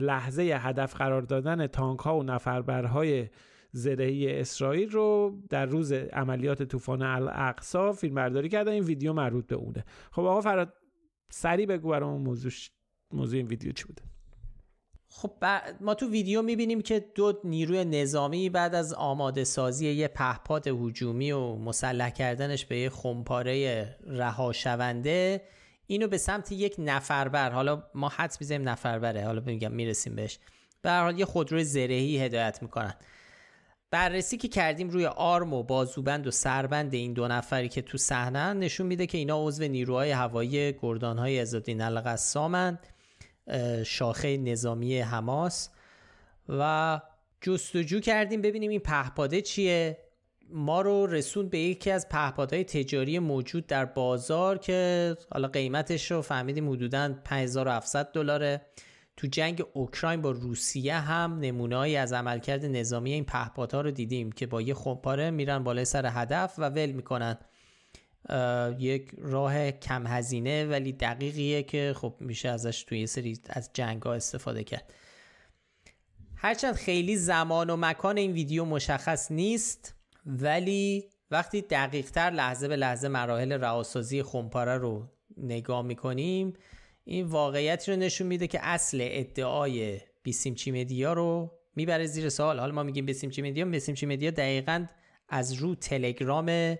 [0.00, 3.28] لحظه هدف قرار دادن تانک ها و نفربرهای
[3.72, 9.56] زرهی اسرائیل رو در روز عملیات طوفان الاقصا فیلم برداری کردن این ویدیو مربوط به
[9.56, 9.84] اونه.
[10.10, 10.72] خب آقا فراد
[11.30, 12.52] سریع بگو برام موضوع
[13.12, 14.13] موضوع این ویدیو چی بوده؟
[15.16, 15.32] خب
[15.80, 21.32] ما تو ویدیو می‌بینیم که دو نیروی نظامی بعد از آماده سازی یه پهپاد هجومی
[21.32, 25.42] و مسلح کردنش به یه خمپاره رها شونده
[25.86, 30.38] اینو به سمت یک نفربر حالا ما حد می‌زنیم نفربره حالا میگم می‌رسیم بهش.
[30.82, 32.94] به هر حال یه خودروی زرهی هدایت می‌کنن.
[33.90, 38.52] بررسی که کردیم روی آرم و بازوبند و سربند این دو نفری که تو صحنه
[38.52, 42.93] نشون میده که اینا عضو نیروهای هوایی گردانهای عزالدین القسامند
[43.86, 45.70] شاخه نظامی حماس
[46.48, 47.00] و
[47.40, 49.98] جستجو کردیم ببینیم این پهپاده چیه.
[50.50, 56.22] ما رو رسون به یکی از پهپادهای تجاری موجود در بازار که حالا قیمتش رو
[56.22, 58.60] فهمیدیم حدودا 5700 دلاره.
[59.16, 64.46] تو جنگ اوکراین با روسیه هم نمونههایی از عملکرد نظامی این پهپادها رو دیدیم که
[64.46, 67.38] با یه خمپاره میرن بالای سر هدف و ول می‌کنن.
[68.78, 74.02] یک راه کم هزینه ولی دقیقیه که خب میشه ازش توی یه سری از جنگ
[74.02, 74.92] ها استفاده کرد.
[76.36, 79.94] هرچند خیلی زمان و مکان این ویدیو مشخص نیست
[80.26, 86.52] ولی وقتی دقیق تر لحظه به لحظه مراحل رهاسازی خمپاره رو نگاه می‌کنیم
[87.04, 92.60] این واقعیت رو نشون میده که اصل ادعای بیسیمچی مدیا رو می‌بره زیر سوال.
[92.60, 94.86] حالا ما میگیم بیسیمچی مدیا بیسیمچی مدیا دقیقا
[95.28, 96.76] از رو تلگرام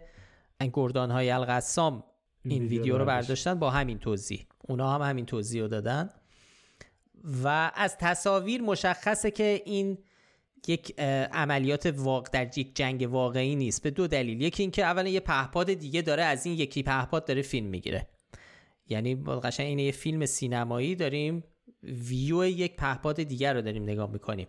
[0.72, 2.04] گردان های القسام
[2.44, 4.46] این ویدیو رو برداشتن با همین توضیح.
[4.68, 6.10] اونا هم همین توضیح رو دادن.
[7.44, 9.98] و از تصاویر مشخصه که این
[10.68, 11.00] یک
[11.32, 13.82] عملیات واقع در یک جنگ واقعی نیست.
[13.82, 14.40] به دو دلیل.
[14.40, 18.08] یکی اینکه اولا یه پهپاد دیگه داره از این یکی پهپاد داره فیلم می‌گیره.
[18.88, 21.44] یعنی قشنگ این یه فیلم سینمایی داریم
[21.82, 24.48] ویو یک پهپاد دیگر رو داریم نگاه می‌کنیم.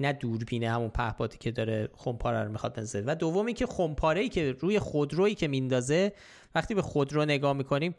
[0.00, 4.28] نه دوربین همون پهپادی که داره خمپاره رو می‌خواد بنزه و دومی که خمپاره ای
[4.28, 6.12] که روی خودرویی که میندازه
[6.54, 7.92] وقتی به خودرو نگاه می‌کنیم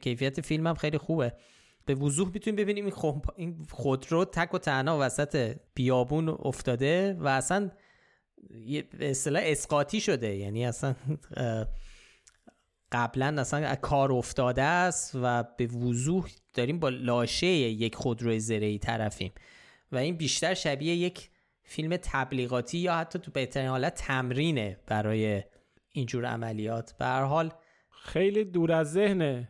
[0.00, 1.32] کیفیت فیلم هم خیلی خوبه.
[1.86, 2.94] به وضوح می‌تونیم ببینیم این,
[3.36, 7.70] این خودرو تک و تنها وسط بیابون افتاده و اصلا
[8.98, 10.36] به اصطلاح اسقاطی شده.
[10.36, 10.94] یعنی اصلا
[12.92, 19.32] قبلا اصلا کار افتاده است و به وضوح داریم با لاشه یک خودروی زرهی طرفیم.
[19.92, 21.30] و این بیشتر شبیه یک
[21.64, 25.42] فیلم تبلیغاتی یا حتی تو بهترین حالت تمرینه برای
[25.92, 26.94] اینجور عملیات.
[26.98, 27.52] به هر حال
[27.90, 29.48] خیلی دور از ذهنه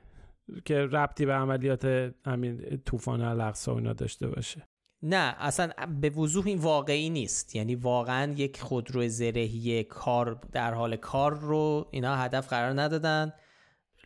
[0.65, 4.69] که ربطی به عملیات همین طوفان الاقصا اینا داشته باشه.
[5.03, 7.57] نه اصلا به وضوح این واقعی نیست.
[7.57, 13.33] یعنی واقعا یک خودرو زرهی کار در حال کار رو اینا هدف قرار ندادن.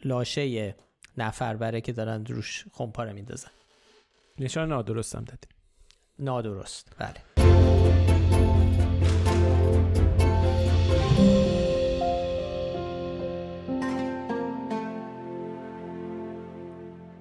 [0.04, 0.74] لاشه
[1.18, 3.50] نفر بره که دارن روش خمپاره میندازن.
[4.38, 5.50] نشان نادرست هم دادیم.
[6.18, 7.47] نادرست بله.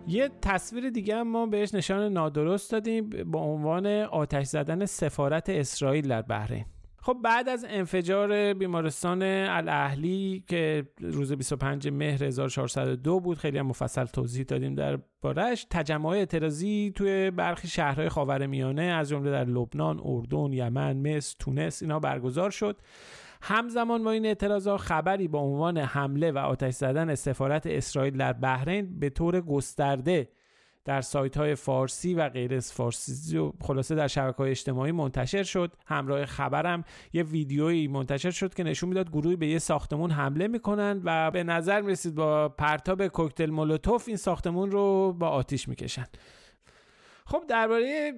[0.07, 6.07] یه تصویر دیگه هم ما بهش نشان نادرست دادیم با عنوان آتش زدن سفارت اسرائیل
[6.07, 6.65] در بحرین.
[7.07, 14.05] خب بعد از انفجار بیمارستان الاهلی که روز 25 مهر 1402 بود خیلی هم مفصل
[14.05, 20.53] توضیح دادیم در بارش تجمع اعتراضی توی برخی شهرهای خاورمیانه از جمله در لبنان، اردن،
[20.53, 22.77] یمن، مصر، تونس اینا برگزار شد.
[23.41, 28.99] همزمان با این اعتراضات خبری با عنوان حمله و آتش زدن سفارت اسرائیل در بحرین
[28.99, 30.29] به طور گسترده
[30.87, 35.73] در سایت های فارسی و غیر فارسی و خلاصه در شبکه های اجتماعی منتشر شد.
[35.85, 36.83] همراه خبرم
[37.13, 41.43] یه ویدیویی منتشر شد که نشون می‌داد گروهی به یه ساختمون حمله می‌کنن و به
[41.43, 46.05] نظر می‌رسید با پرتاب کوکتل مولوتوف این ساختمون رو با آتیش می‌کشن.
[47.25, 48.13] خب درباره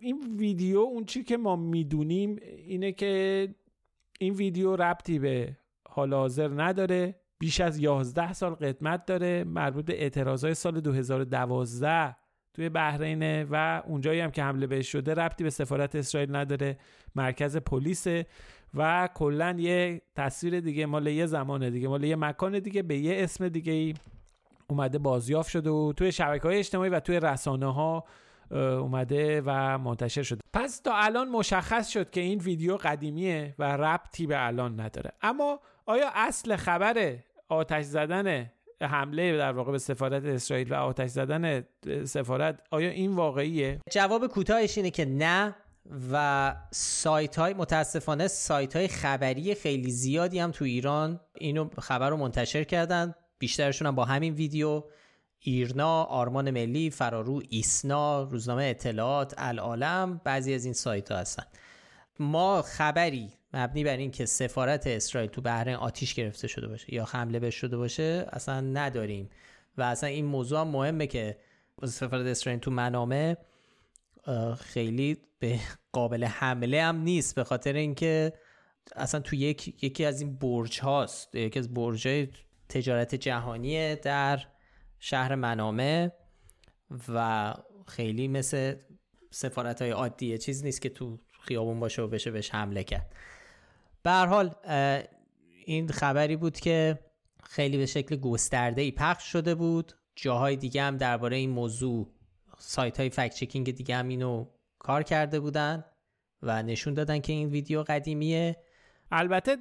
[0.00, 2.36] این ویدیو اون چی که ما می‌دونیم
[2.66, 3.48] اینه که
[4.20, 5.56] این ویدیو ربطی به
[5.88, 7.14] حال حاضر نداره.
[7.38, 12.16] بیش از 11 سال قدمت داره مربوط به اعتراضای سال 2012
[12.54, 16.78] توی بحرینه و اونجایی هم که حمله بهش شده ربطی به سفارت اسرائیل نداره
[17.14, 18.06] مرکز پلیس
[18.74, 23.24] و کلا یه تصویر دیگه مال یه زمان دیگه مال یه مکان دیگه به یه
[23.24, 23.94] اسم دیگه ای
[24.68, 28.04] اومده بازیافت شده و توی شبکه های اجتماعی و توی رسانه ها
[28.50, 30.40] اومده و منتشر شده.
[30.52, 35.12] پس تا الان مشخص شد که این ویدیو قدیمیه و ربطی به الان نداره.
[35.22, 37.18] اما آیا اصل خبر
[37.48, 38.50] آتش زدن
[38.82, 41.64] حمله در واقع به سفارت اسرائیل و آتش زدن
[42.04, 45.56] سفارت آیا این واقعیه؟ جواب کوتاهش اینه که نه
[46.12, 52.16] و سایت های متاسفانه سایت های خبری خیلی زیادی هم تو ایران اینو خبر رو
[52.16, 53.14] منتشر کردن.
[53.38, 54.84] بیشترشون هم با همین ویدیو.
[55.38, 61.44] ایرنا، آرمان ملی، فرارو، ایسنا، روزنامه اطلاعات، العالم بعضی از این سایت ها هستن.
[62.18, 67.38] ما خبری مبنی بر اینکه سفارت اسرائیل تو بحرین آتیش گرفته شده باشه یا حمله
[67.38, 69.30] بهش شده باشه اصلا نداریم.
[69.78, 71.38] و اصلا این موضوع هم مهمه که
[71.84, 73.36] سفارت اسرائیل تو منامه
[74.58, 75.60] خیلی به
[75.92, 78.32] قابل حمله هم نیست به خاطر اینکه
[78.96, 82.28] اصلا تو یک یکی از این برج هاست یکی از برج های
[82.68, 84.42] تجارت جهانی در
[84.98, 86.12] شهر منامه
[87.08, 87.54] و
[87.86, 88.74] خیلی مثل
[89.30, 93.14] سفارت های عادیه چیز نیست که تو خیابون باشه و بشه بهش حمله کرد.
[94.04, 94.54] به حال
[95.64, 96.98] این خبری بود که
[97.44, 99.92] خیلی به شکل گسترده ای پخش شده بود.
[100.16, 102.08] جاهای دیگه هم درباره این موضوع
[102.58, 104.46] سایت های فکت چکینگ دیگه هم اینو
[104.78, 105.84] کار کرده بودن
[106.42, 108.56] و نشون دادن که این ویدیو قدیمیه.
[109.10, 109.56] البته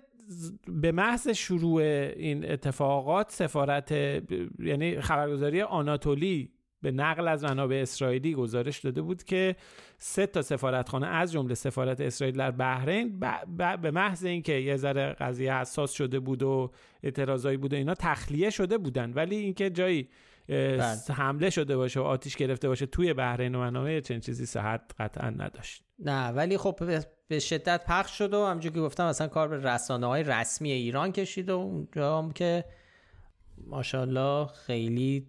[0.68, 1.82] به محض شروع
[2.16, 3.92] این اتفاقات سفارت
[4.60, 6.53] یعنی خبرگزاری آناتولی
[6.84, 9.56] به نقل از منابع اسرائیلی گزارش داده بود که
[9.98, 13.20] سه تا سفارتخانه از جمله سفارت اسرائیل در بحرین
[13.82, 16.72] به محض اینکه یه ذره قضیه حساس شده بود و
[17.04, 20.10] اعتراضایی بود و اینا تخلیه شده بودن ولی اینکه جایی
[20.48, 20.98] بله.
[21.16, 25.30] حمله شده باشه و آتیش گرفته باشه توی بحرین و منابع چنین چیزی صحت قطعا
[25.30, 29.58] نداشت نه ولی خب به شدت پخش شد و همونجوری که گفتم اصلا کار به
[29.58, 32.66] رسانه های رسمی ایران کشید و اونجا هم که
[33.58, 35.28] ماشاءالله خیلی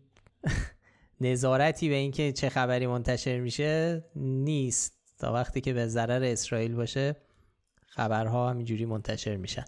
[1.21, 4.95] نظارتی به اینکه چه خبری منتشر میشه نیست.
[5.19, 7.17] تا وقتی که به ضرر اسرائیل باشه
[7.87, 9.65] خبرها همینجوری منتشر میشن.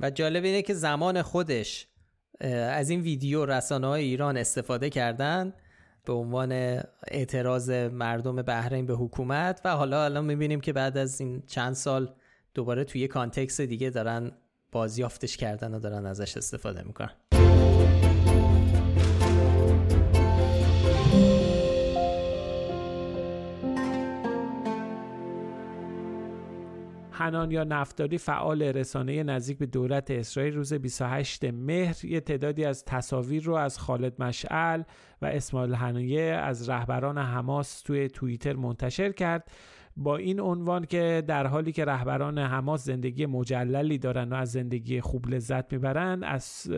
[0.00, 1.88] و جالب اینه که زمان خودش
[2.40, 5.54] از این ویدیو رسانه های ایران استفاده کردن
[6.04, 6.52] به عنوان
[7.08, 12.14] اعتراض مردم بحرین به حکومت و حالا الان می‌بینیم که بعد از این چند سال
[12.54, 14.32] دوباره توی کانتکس دیگه دارن
[14.72, 17.14] بازیافتش کردن و دارن ازش استفاده می‌کنن.
[27.50, 33.42] یا نفتاری فعال رسانه نزدیک به دولت اسرائیل روز 28 مهر یه تعدادی از تصاویر
[33.44, 34.82] رو از خالد مشعل
[35.22, 39.50] و اسماعیل هنیه از رهبران حماس توی توییتر منتشر کرد.
[39.96, 45.00] با این عنوان که در حالی که رهبران حماس زندگی مجللی دارن و از زندگی
[45.00, 46.70] خوب لذت می‌برن از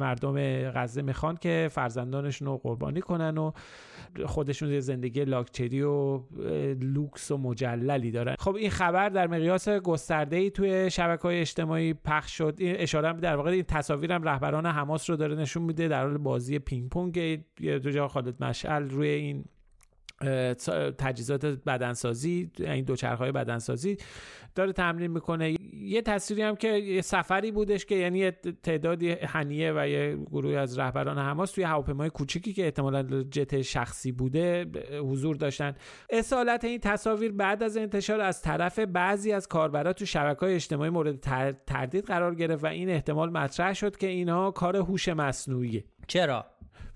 [0.00, 0.36] مردم
[0.70, 3.50] غزه می‌خوان که فرزندانشون رو قربانی کنن و
[4.26, 6.20] خودشون زندگی لاکچری و
[6.80, 8.34] لوکس و مجللی دارن.
[8.38, 12.54] خب این خبر در مقیاس گسترده ای توی شبکه های اجتماعی پخش شد.
[12.58, 16.58] این اشاره در واقع این تصاویرم رهبران حماس رو داره نشون میده در حال بازی
[16.58, 17.16] پینگ پونگ.
[17.60, 19.44] یه دو جا خالد مشعل روی این
[20.98, 23.96] تجهیزات بدنسازی این دوچرخهای بدنسازی
[24.54, 25.56] داره تمرین می‌کنه.
[25.72, 28.30] یه تصویری هم که یه سفری بودش که یعنی
[28.62, 34.12] تعدادی هنیه و یه گروه از رهبران حماس توی هواپیمای کوچیکی که احتمالا جت شخصی
[34.12, 34.66] بوده
[34.98, 35.74] حضور داشتن.
[36.10, 40.90] اصالت این تصاویر بعد از انتشار از طرف بعضی از کاربرا تو شبکه های اجتماعی
[40.90, 41.20] مورد
[41.66, 45.84] تردید قرار گرفت و این احتمال مطرح شد که اینها کار هوش مصنوعیه.
[46.06, 46.46] چرا؟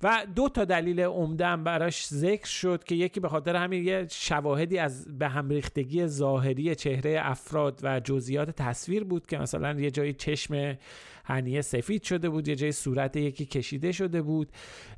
[0.02, 4.78] و دو تا دلیل عمدم براش ذکر شد که یکی به خاطر همین یه شواهدی
[4.78, 10.12] از به هم ریختگی ظاهری چهره افراد و جزئیات تصویر بود که مثلا یه جایی
[10.12, 10.76] چشم
[11.24, 14.48] هنیه سفید شده بود یه جای صورت یکی کشیده شده بود.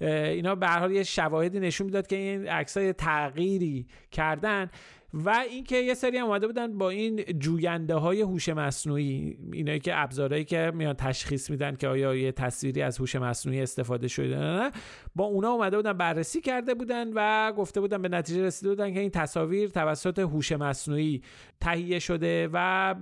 [0.01, 4.71] اینا به هر حال یه شواهدی نشون می‌داد که این عکسای تغییری کردن.
[5.15, 9.99] و اینکه یه سری هم اومده بودن با این جوینده های هوش مصنوعی اینایی که
[9.99, 14.71] ابزارهایی که میان تشخیص میدن که آیا یه تصویری از هوش مصنوعی استفاده شده نه
[15.15, 19.01] با اونا اومده بودن بررسی کرده بودن و گفته بودن به نتیجه رسیده بودن که
[19.01, 21.23] این تصاویر توسط هوش مصنوعی
[21.61, 22.95] تهیه شده و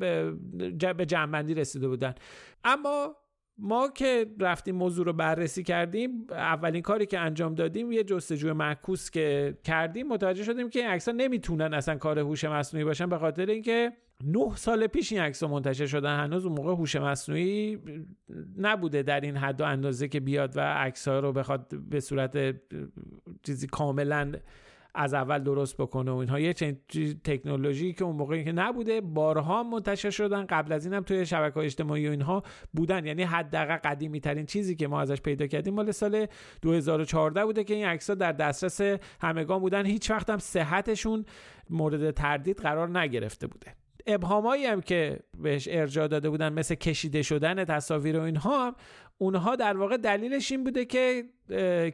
[0.96, 2.14] به جنبندی رسیده بودن.
[2.64, 3.16] اما
[3.62, 9.10] ما که رفتیم موضوع رو بررسی کردیم اولین کاری که انجام دادیم یه جستجوی معکوس
[9.10, 10.08] که کردیم.
[10.08, 13.92] متوجه شدیم که این عکس‌ها نمی‌تونن اصلا کار هوش مصنوعی باشن به خاطر اینکه
[14.24, 16.20] نه سال پیش این عکس‌ها منتشر شدن.
[16.20, 17.78] هنوز اون موقع هوش مصنوعی
[18.58, 22.54] نبوده در این حد و اندازه که بیاد و عکس‌ها رو بخواد به صورت
[23.42, 24.32] چیزی کاملا
[24.94, 26.40] از اول درست بکنه و اینها.
[26.40, 26.52] یه
[27.24, 31.66] تکنولوژی که اون موقعی که نبوده بارها منتشر شدن قبل از اینم توی شبکه های
[31.66, 33.06] اجتماعی و اینها بودن.
[33.06, 36.26] یعنی حداقل قدیمی ترین چیزی که ما ازش پیدا کردیم مال سال
[36.62, 39.86] 2014 بوده که این عکس در دسترس همگان بودن.
[39.86, 41.24] هیچ وقت هم صحتشون
[41.70, 43.79] مورد تردید قرار نگرفته بوده.
[44.06, 48.74] ابهامایی هم که بهش ارجاع داده بودن مثل کشیده شدن تصاویر و اینها هم
[49.18, 51.24] اونها در واقع دلیلش این بوده که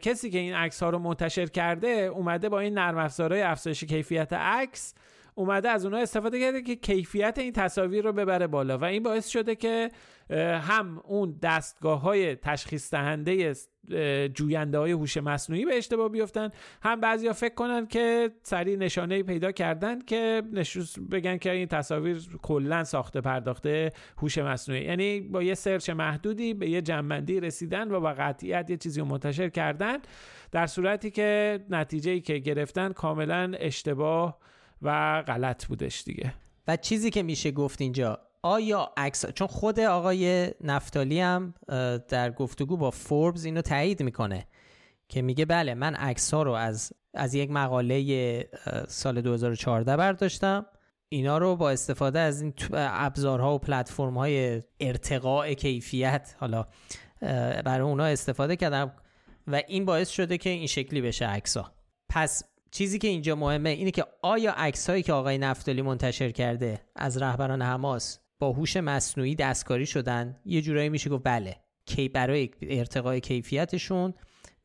[0.02, 4.32] کسی که این عکس ها رو منتشر کرده اومده با این نرم افزارهای افزایش کیفیت
[4.32, 4.94] عکس
[5.34, 8.78] اومده از اونها استفاده کرده که کیفیت این تصاویر رو ببره بالا.
[8.78, 9.90] و این باعث شده که
[10.30, 13.54] هم اون دستگاه های تشخیص دهنده
[14.34, 16.50] جوینده های هوش مصنوعی به اشتباه بیفتن.
[16.82, 22.28] هم بعضیا فکر کنن که سریع نشانه پیدا کردن که نشوز بگن که این تصاویر
[22.42, 24.84] کلا ساخته پرداخته هوش مصنوعی.
[24.84, 29.06] یعنی با یه سرچ محدودی به یه جنبندی رسیدن و با قطعیت یه چیزی رو
[29.06, 29.98] منتشر کردن
[30.52, 34.38] در صورتی که نتیجه که گرفتن کاملا اشتباه
[34.82, 36.34] و غلط بودش دیگه.
[36.68, 39.26] و چیزی که میشه گفت اینجا آیا عکس.
[39.26, 41.54] چون خود آقای نفتالی هم
[42.08, 44.46] در گفتگو با فوربز اینو تایید می‌کنه
[45.08, 48.48] که میگه بله من عکس ها رو از از یک مقاله
[48.88, 50.66] سال 2014 برداشتم.
[51.08, 56.66] اینا رو با استفاده از این ابزارها و پلتفرم های ارتقاء کیفیت حالا
[57.64, 58.92] برای اونا استفاده کردم
[59.46, 61.72] و این باعث شده که این شکلی بشه عکس ها
[62.08, 66.80] پس چیزی که اینجا مهمه اینه که آیا عکس هایی که آقای نفتالی منتشر کرده
[66.96, 70.36] از رهبران حماس با هوش مصنوعی دستکاری شدن.
[70.44, 71.56] یه جورایی میشه گفت بله
[71.86, 74.14] کی برای ارتقای کیفیتشون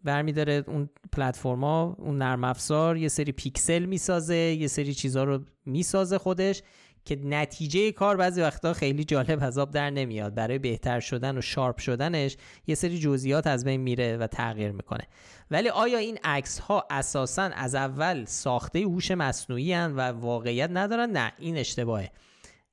[0.04, 6.18] برمیداره اون پلتفرما اون نرم افزار یه سری پیکسل می‌سازه یه سری چیزها رو می‌سازه
[6.18, 6.62] خودش
[7.06, 10.36] که نتیجه کار بعضی وقتا خیلی جالب حساب در نمیاد.
[10.36, 15.04] برای بهتر شدن و شارپ شدنش یه سری جزئیات از بین میره و تغییر می‌کنه.
[15.52, 21.34] ولی آیا این عکس ها اساسا از اول ساخته هوش مصنوعی و واقعیت ندارن؟ نه
[21.40, 22.12] این اشتباهه.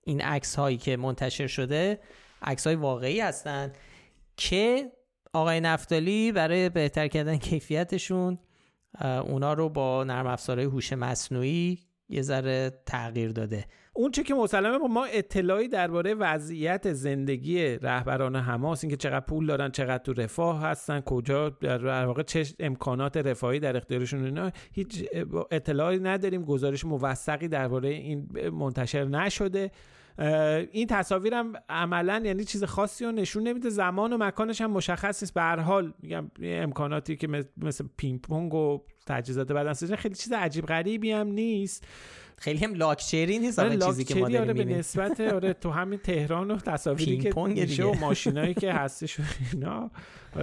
[0.05, 2.01] این عکس هایی که منتشر شده
[2.43, 3.79] عکس های واقعی هستند
[4.37, 4.93] که
[5.33, 8.39] آقای نفتالی برای بهتر کردن کیفیتشون
[9.01, 11.79] اونا رو با نرم افزارهای هوش مصنوعی
[12.09, 13.65] یه ذره تغییر داده.
[13.99, 19.71] اون چه که مسلمه ما اطلاعی درباره وضعیت زندگی رهبران حماس اینکه چقدر پول دارن
[19.71, 25.05] چقدر تو رفاه هستن کجا در واقع چه امکانات رفاهی در اختیارشون اینا هیچ
[25.51, 29.71] اطلاعی نداریم گزارش موثقی درباره این منتشر نشده.
[30.73, 33.69] این تصاویرم عملا یعنی چیز خاصی رو نشون نمیده.
[33.69, 35.35] زمان و مکانش هم مشخص نیست.
[35.35, 40.67] به هر حال میگم امکاناتی که مثل پینگ پونگ و تجهیزات بدنسازی خیلی چیز عجیب
[40.67, 41.87] غریبی هم نیست.
[42.39, 46.51] خیلی هم لاکچری نیست آره چیزی که ما آره به نسبت آره تو همین تهران
[46.51, 49.23] و تصاویری که میشه و ماشینایی که هستش و
[49.53, 49.91] اینا.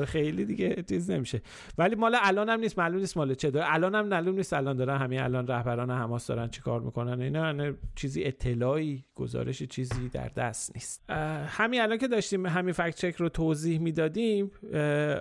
[0.06, 1.42] خیلی دیگه چیز نمیشه.
[1.78, 3.74] ولی مال الان هم نیست معلوم نیست مال چه داره.
[3.74, 7.22] الان هم معلوم نیست الان دارن همین الان رهبران حماس دارن چیکار می‌کنن.
[7.22, 11.10] اینا نه چیزی اطلاعی گزارش چیزی در دست نیست.
[11.48, 14.52] همین الان که داشتیم همین فکت چک رو توضیح می‌دادیم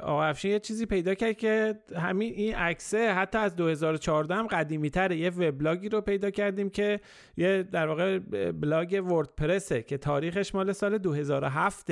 [0.03, 4.91] آقا افشین یه چیزی پیدا کرد که همین این عکسه حتی از 2014 هم قدیمی
[4.91, 7.01] تره یه وبلاگی رو پیدا کردیم که
[7.37, 8.19] یه در واقع
[8.53, 11.91] بلاگ وردپرسه که تاریخش مال سال 2007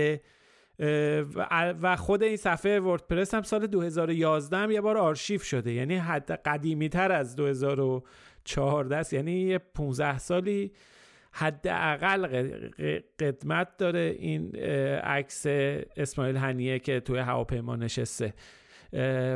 [1.82, 5.72] و خود این صفحه وردپرس هم سال 2011 هم یه بار آرشیو شده.
[5.72, 9.12] یعنی حد قدیمی تر از 2014 است.
[9.12, 10.72] یعنی یه 15 سالی
[11.32, 12.26] حداقل
[13.18, 14.56] قدمت داره این
[14.96, 15.46] عکس
[15.96, 18.34] اسماعیل هنیه که توی هواپیما نشسته.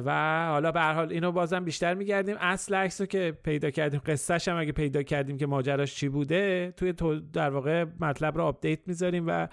[0.05, 2.37] و حالا به هر حال اینو بازم بیشتر میگردیم.
[2.41, 6.73] اصل عکس رو که پیدا کردیم قصهش هم اگه پیدا کردیم که ماجراش چی بوده
[6.77, 6.95] توی
[7.33, 9.49] در واقع مطلب رو update می‌ذاریم و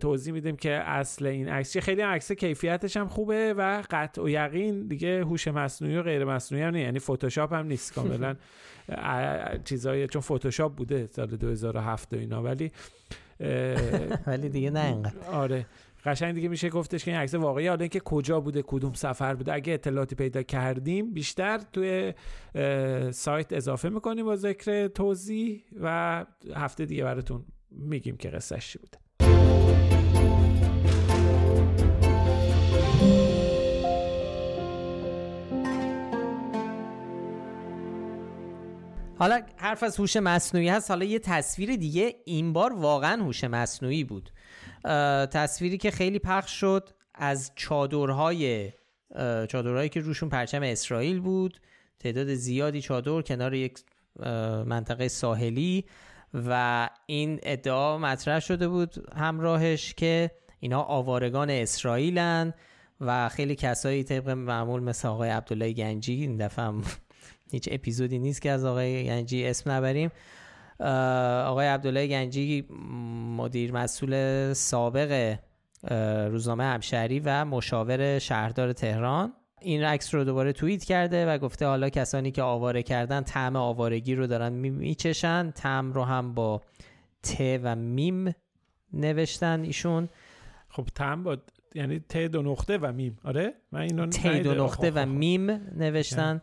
[0.00, 4.28] توضیح میدیم که اصل این عکس خیلی هم عکس کیفیتش هم خوبه و قطع و
[4.28, 8.34] یقین دیگه هوش مصنوعی و غیر مصنوعی هم نه یعنی فتوشاپ هم نیست کاملا.
[9.64, 12.72] چیزای چون فتوشاپ بوده سال 2007 و اینا ولی
[14.26, 15.26] ولی دیگه نه اینقدر.
[15.32, 15.66] آره.
[16.04, 19.52] قشنگ دیگه میشه گفتش که این عکس واقعی حالا اینکه کجا بوده کدوم سفر بوده
[19.52, 22.14] اگه اطلاعاتی پیدا کردیم بیشتر توی
[23.12, 26.24] سایت اضافه می‌کنیم با ذکر توضیح و
[26.54, 28.98] هفته دیگه براتون میگیم که قصهش چی بوده.
[39.18, 40.90] حالا حرف از هوش مصنوعی هست.
[40.90, 42.14] حالا یه تصویر دیگه.
[42.24, 44.30] این بار واقعا هوش مصنوعی بود.
[45.30, 48.72] تصویری که خیلی پخش شد از چادرهای
[49.48, 51.60] چادرهایی که روشون پرچم اسرائیل بود
[51.98, 53.78] تعداد زیادی چادر کنار یک
[54.66, 55.84] منطقه ساحلی
[56.34, 60.30] و این ادعا مطرح شده بود همراهش که
[60.60, 62.54] اینا آوارگان اسرائیلن
[63.00, 66.82] و خیلی کسایی طبق معمول مثل آقای عبدالله گنجی این دفعه هم
[67.52, 70.10] هیچ اپیزودی نیست که از آقای گنجی اسم نبریم
[70.80, 72.66] آقای عبدالله گنجی
[73.36, 75.36] مدیر مسئول سابق
[76.30, 79.32] روزنامه همشهری و مشاور شهردار تهران.
[79.60, 84.14] این عکس رو دوباره توییت کرده و گفته حالا کسانی که آواره کردن طعم آوارگی
[84.14, 85.50] رو دارن میچشن.
[85.50, 86.62] طعم رو هم با
[87.22, 88.34] ت و میم
[88.92, 90.08] نوشتن ایشون.
[90.68, 91.36] خب طعم با
[91.74, 93.18] یعنی ت دو نقطه و میم.
[93.24, 96.42] آره؟ من اینو ت دو نقطه و میم نوشتن.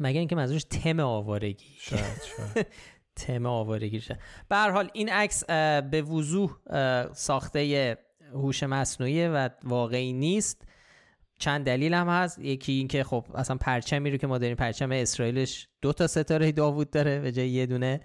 [0.00, 1.76] مگه اینکه منظورش تم آوارگی.
[1.78, 2.66] شاید شاید.
[3.26, 4.16] تم آوارگی شد
[4.48, 5.44] به حال این عکس
[5.90, 6.56] به وضوح
[7.12, 7.98] ساخته
[8.32, 10.62] هوش مصنوعی و واقعی نیست.
[11.38, 12.38] چند دلیل هم هست.
[12.38, 16.90] یکی اینکه خب اصلا پرچمی رو که ما داریم پرچم اسرائیلش دو تا ستاره داوود
[16.90, 18.00] داره به جای یه دونه.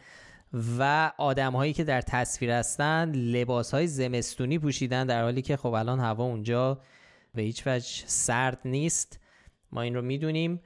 [0.80, 5.74] و آدم هایی که در تصویر هستن لباس های زمستونی پوشیدن در حالی که خب
[5.74, 6.82] الان هوا اونجا
[7.34, 9.20] به هیچ وجه سرد نیست.
[9.72, 10.61] ما این رو می‌دونیم.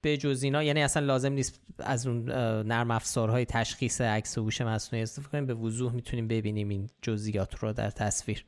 [0.00, 2.30] به جز اینا یعنی اصلا لازم نیست از اون
[2.62, 7.54] نرم افزارهای تشخیص عکس و هوش مصنوعی استفاده کنیم به وضوح می‌تونیم ببینیم این جزئیات
[7.54, 8.44] رو در تصویر.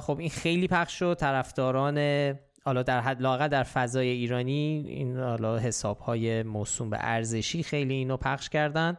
[0.00, 1.16] خب این خیلی پخش شد.
[1.20, 1.98] طرفداران
[2.64, 7.94] حالا در حد لاغه در فضای ایرانی این حالا حساب های موسوم به ارزشی خیلی
[7.94, 8.98] اینو پخش کردن.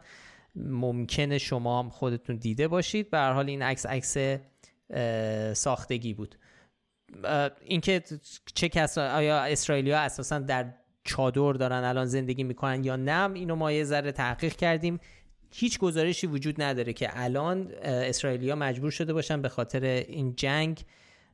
[0.55, 3.09] ممکنه شما هم خودتون دیده باشید.
[3.09, 4.17] به هر حال این عکس عکس
[5.57, 6.35] ساختگی بود.
[7.61, 8.03] اینکه
[8.55, 10.73] چه کس آیا اسرائیلیا اساسا در
[11.03, 14.99] چادر دارن الان زندگی می‌کنن یا نه اینو ما یه ذره تحقیق کردیم.
[15.51, 20.85] هیچ گزارشی وجود نداره که الان اسرائیلیا مجبور شده باشن به خاطر این جنگ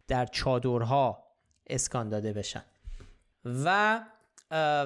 [0.08, 1.24] در چادرها
[1.68, 2.64] اسکان داده بشن.
[3.46, 4.00] و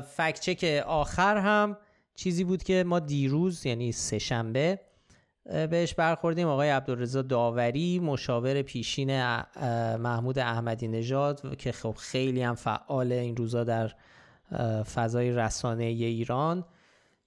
[0.02, 1.78] فکچک آخر هم
[2.16, 4.80] چیزی بود که ما دیروز یعنی سهشنبه
[5.46, 6.48] بهش برخوردیم.
[6.48, 9.22] آقای عبدالرضا داوری مشاور پیشین
[9.96, 13.92] محمود احمدی نژاد که خب خیلی هم فعال این روزا در
[14.96, 16.66] فضای رسانه ایران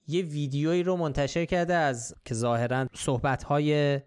[0.07, 3.99] یه ویدیویی رو منتشر کرده از که ظاهرا صحبت‌های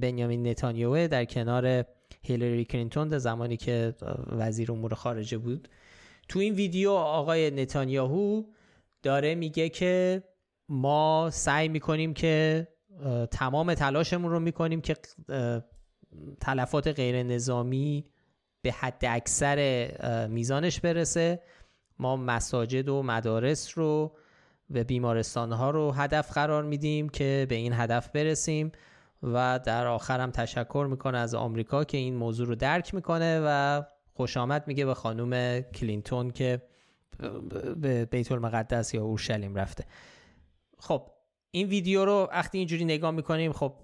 [0.00, 1.84] بنیامین نتانیاهو در کنار
[2.22, 3.94] هیلری کلینتون زمانی که
[4.26, 5.68] وزیر امور خارجه بود.
[6.28, 8.42] تو این ویدیو آقای نتانیاهو
[9.02, 10.22] داره میگه که
[10.68, 12.68] ما سعی می‌کنیم که
[13.30, 14.96] تمام تلاشمون رو می‌کنیم که
[16.40, 18.06] تلفات غیر نظامی
[18.62, 19.90] به حد اکثر
[20.26, 21.42] میزانش برسه.
[22.00, 24.12] ما مساجد و مدارس رو
[24.70, 28.72] و بیمارستان ها رو هدف قرار میدیم که به این هدف برسیم
[29.22, 33.82] و در آخر هم تشکر می‌کنه از آمریکا که این موضوع رو درک می‌کنه و
[34.12, 36.62] خوش آمد میگه به خانوم کلینتون که
[37.76, 39.84] به بیت المقدس یا اورشلیم رفته.
[40.78, 41.10] خب
[41.50, 43.74] این ویدیو رو وقتی اینجوری نگاه می‌کنیم خب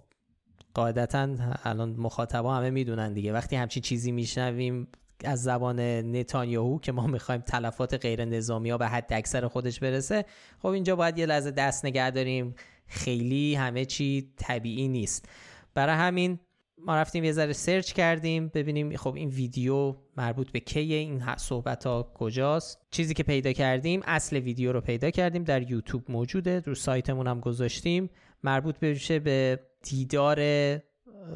[0.74, 1.28] قاعدتا
[1.64, 3.32] الان مخاطبا همه می‌دونن دیگه.
[3.32, 4.88] وقتی همچین چیزی میشنویم
[5.24, 5.80] از زبان
[6.16, 10.24] نتانیاهو که ما می‌خوایم تلفات غیر نظامی ها به حد اکثر خودش برسه
[10.58, 12.54] خب اینجا باید یه لحظه دست نگه داریم.
[12.86, 15.28] خیلی همه چی طبیعی نیست.
[15.74, 16.38] برای همین
[16.78, 21.86] ما رفتیم یه ذره سرچ کردیم ببینیم خب این ویدیو مربوط به کیه این صحبت
[21.86, 22.78] ها کجاست.
[22.90, 27.40] چیزی که پیدا کردیم اصل ویدیو رو پیدا کردیم در یوتیوب موجوده رو سایتمون هم
[27.40, 28.10] گذاشتیم.
[28.42, 30.38] مربوط بشه به دیدار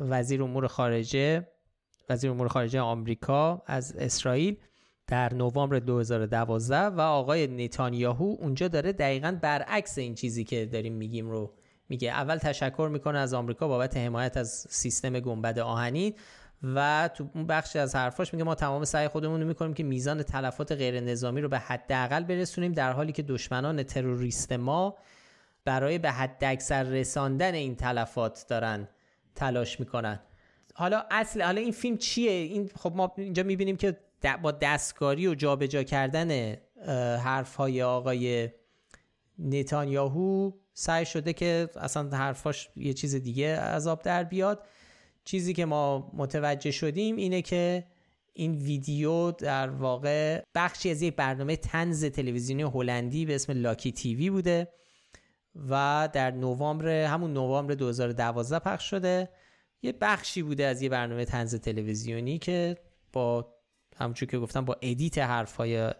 [0.01, 1.49] وزیر امور خارجه
[2.11, 4.57] وزیر امور خارجه آمریکا از اسرائیل
[5.07, 11.31] در نوامبر 2012 و آقای نتانیاهو اونجا داره دقیقا برعکس این چیزی که داریم میگیم
[11.31, 11.53] رو
[11.89, 12.11] میگه.
[12.11, 16.15] اول تشکر می‌کنه از آمریکا بابت حمایت از سیستم گنبد آهنی
[16.63, 20.23] و تو اون بخشی از حرفاش میگه ما تمام سعی خودمون رو می‌کنیم که میزان
[20.23, 24.97] تلفات غیر نظامی رو به حداقل برسونیم در حالی که دشمنان تروریست ما
[25.65, 28.89] برای به حد اکثر رساندن این تلفات دارن
[29.35, 30.21] تلاش می‌کنن.
[30.81, 33.97] حالا اصل حالا این فیلم چیه؟ این خب ما اینجا می‌بینیم که
[34.43, 36.57] با دستکاری و جابجا کردن
[37.25, 38.49] حرف های آقای
[39.39, 44.67] نتانیاهو سعی شده که اصلا حرفاش یه چیز دیگه عذاب در بیاد.
[45.25, 47.87] چیزی که ما متوجه شدیم اینه که
[48.33, 54.31] این ویدیو در واقع بخشی از یک برنامه تنز تلویزیونی هلندی به اسم لاکی تیوی
[54.31, 54.69] بوده
[55.71, 59.29] و در نوامبر همون نوامبر 2012 پخش شده.
[59.83, 62.77] یه بخشی بوده از یه برنامه تنز تلویزیونی که
[63.13, 63.55] با
[63.97, 65.91] همونجور که گفتم با edit حرفای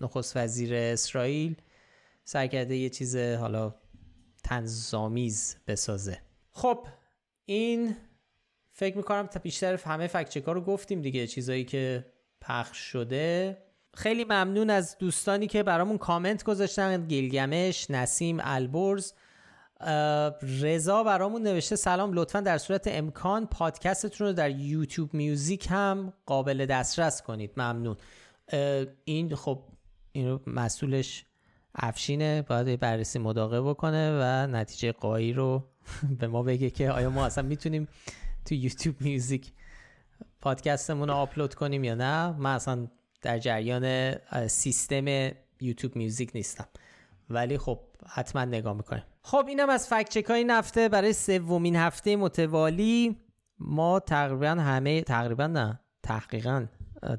[0.00, 1.56] نخست وزیر اسرائیل
[2.24, 3.74] سعی کرده یه چیز حالا
[4.44, 6.18] طنزآمیز بسازه.
[6.50, 6.86] خب
[7.44, 7.96] این
[8.72, 12.06] فکر می‌کنم تا بیشتر همه fact check ها رو گفتیم دیگه چیزایی که
[12.40, 13.58] پخش شده.
[13.94, 17.06] خیلی ممنون از دوستانی که برامون کامنت گذاشتن.
[17.06, 19.12] گیلگمش نسیم البرز.
[20.60, 26.66] رضا برامون نوشته سلام لطفا در صورت امکان پادکستتون رو در یوتیوب میوزیک هم قابل
[26.66, 27.50] دسترس کنید.
[27.56, 27.96] ممنون.
[29.04, 29.62] این خب
[30.12, 31.26] این رو مسئولش
[31.74, 35.64] افشینه باید بررسی مداقه بکنه و نتیجه قایی رو
[36.20, 37.88] به ما بگه که آیا ما اصلا می‌تونیم
[38.44, 39.52] تو یوتیوب میوزیک
[40.40, 42.30] پادکستمون رو آپلود کنیم یا نه.
[42.30, 42.86] من اصلا
[43.22, 44.14] در جریان
[44.48, 45.06] سیستم
[45.60, 46.68] یوتیوب میوزیک نیستم.
[47.30, 49.04] ولی خب حتما نگاه می‌کنیم.
[49.26, 50.88] خب اینم از فکت چک های نفته.
[50.88, 53.16] برای سومین هفته متوالی
[53.58, 56.66] ما تقریبا همه تقریبا نه تحقیقا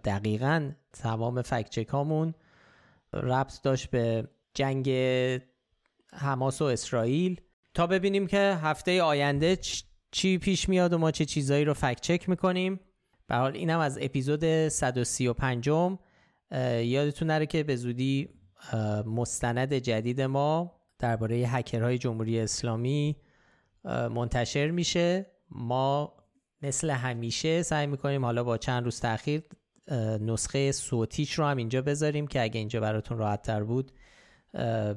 [0.04, 2.34] دقیقا تمام فکت چک هامون
[3.14, 4.90] ربط داشت به جنگ
[6.14, 7.42] حماس و اسرائیل.
[7.74, 9.58] تا ببینیم که هفته آینده
[10.12, 12.80] چی پیش میاد و ما چه چیزایی رو فکت چک می‌کنیم.
[13.28, 15.68] به حال اینم از اپیزود 135
[16.82, 18.30] یادتون نره که به زودی
[19.06, 23.16] مستند جدید ما درباره هکرهای جمهوری اسلامی
[23.84, 25.26] منتشر میشه.
[25.50, 26.14] ما
[26.62, 29.44] مثل همیشه سعی می‌کنیم حالا با چند روز تاخیر
[30.22, 33.92] نسخه صوتیش رو هم اینجا بذاریم که اگه اینجا براتون راحت تر بود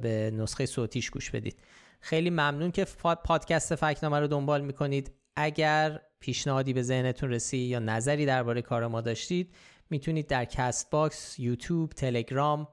[0.00, 1.58] به نسخه صوتیش گوش بدید.
[2.00, 2.86] خیلی ممنون که
[3.24, 5.12] پادکست فکنامه رو دنبال می‌کنید.
[5.36, 9.54] اگر پیشنهادی به ذهنتون رسید یا نظری درباره کار ما داشتید
[9.90, 12.68] می‌تونید در کست باکس، یوتیوب، تلگرام،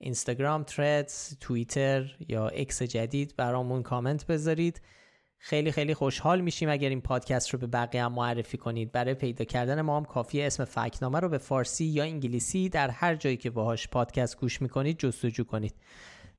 [0.00, 4.80] اینستاگرام، تردز، توییتر یا اکس جدید برامون کامنت بذارید.
[5.38, 8.92] خیلی خیلی خوشحال میشیم اگر این پادکست رو به بقیه هم معرفی کنید.
[8.92, 13.14] برای پیدا کردن ما هم کافی اسم فکنامه رو به فارسی یا انگلیسی در هر
[13.14, 15.74] جایی که باهاش پادکست گوش می‌کنید جستجو کنید.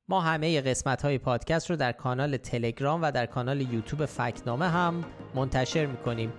[0.07, 5.05] ما همه قسمت های پادکست رو در کانال تلگرام و در کانال یوتیوب فکنامه هم
[5.35, 6.33] منتشر می‌کنیم.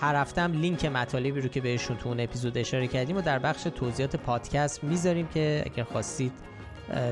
[0.00, 3.38] هر هفته هم لینک مطالبی رو که بهشون تو اون اپیزود اشاره کردیم و در
[3.38, 6.32] بخش توضیحات پادکست می‌ذاریم که اگر خواستید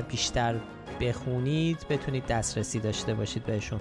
[0.09, 0.55] بیشتر
[1.01, 3.79] بخونید بتونید دسترسی داشته باشید بهشون.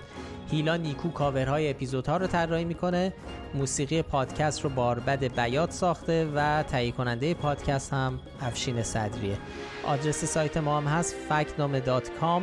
[0.50, 3.12] هیلا نیکو کاورهای اپیزودها رو طراحی می‌کنه.
[3.54, 9.38] موسیقی پادکست رو باربد بیات ساخته و تهیه کننده پادکست هم افشین صدریه.
[9.86, 12.42] آدرس سایت ما هم هست فکنامه.com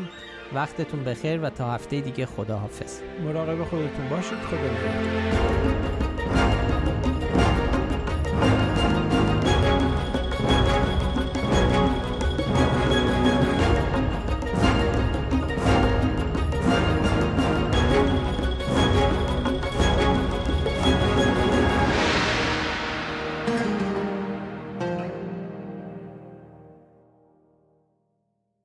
[0.54, 3.00] وقتتون بخیر و تا هفته دیگه خداحافظ.
[3.24, 4.38] مراقب خودتون باشید.
[4.38, 6.11] خدا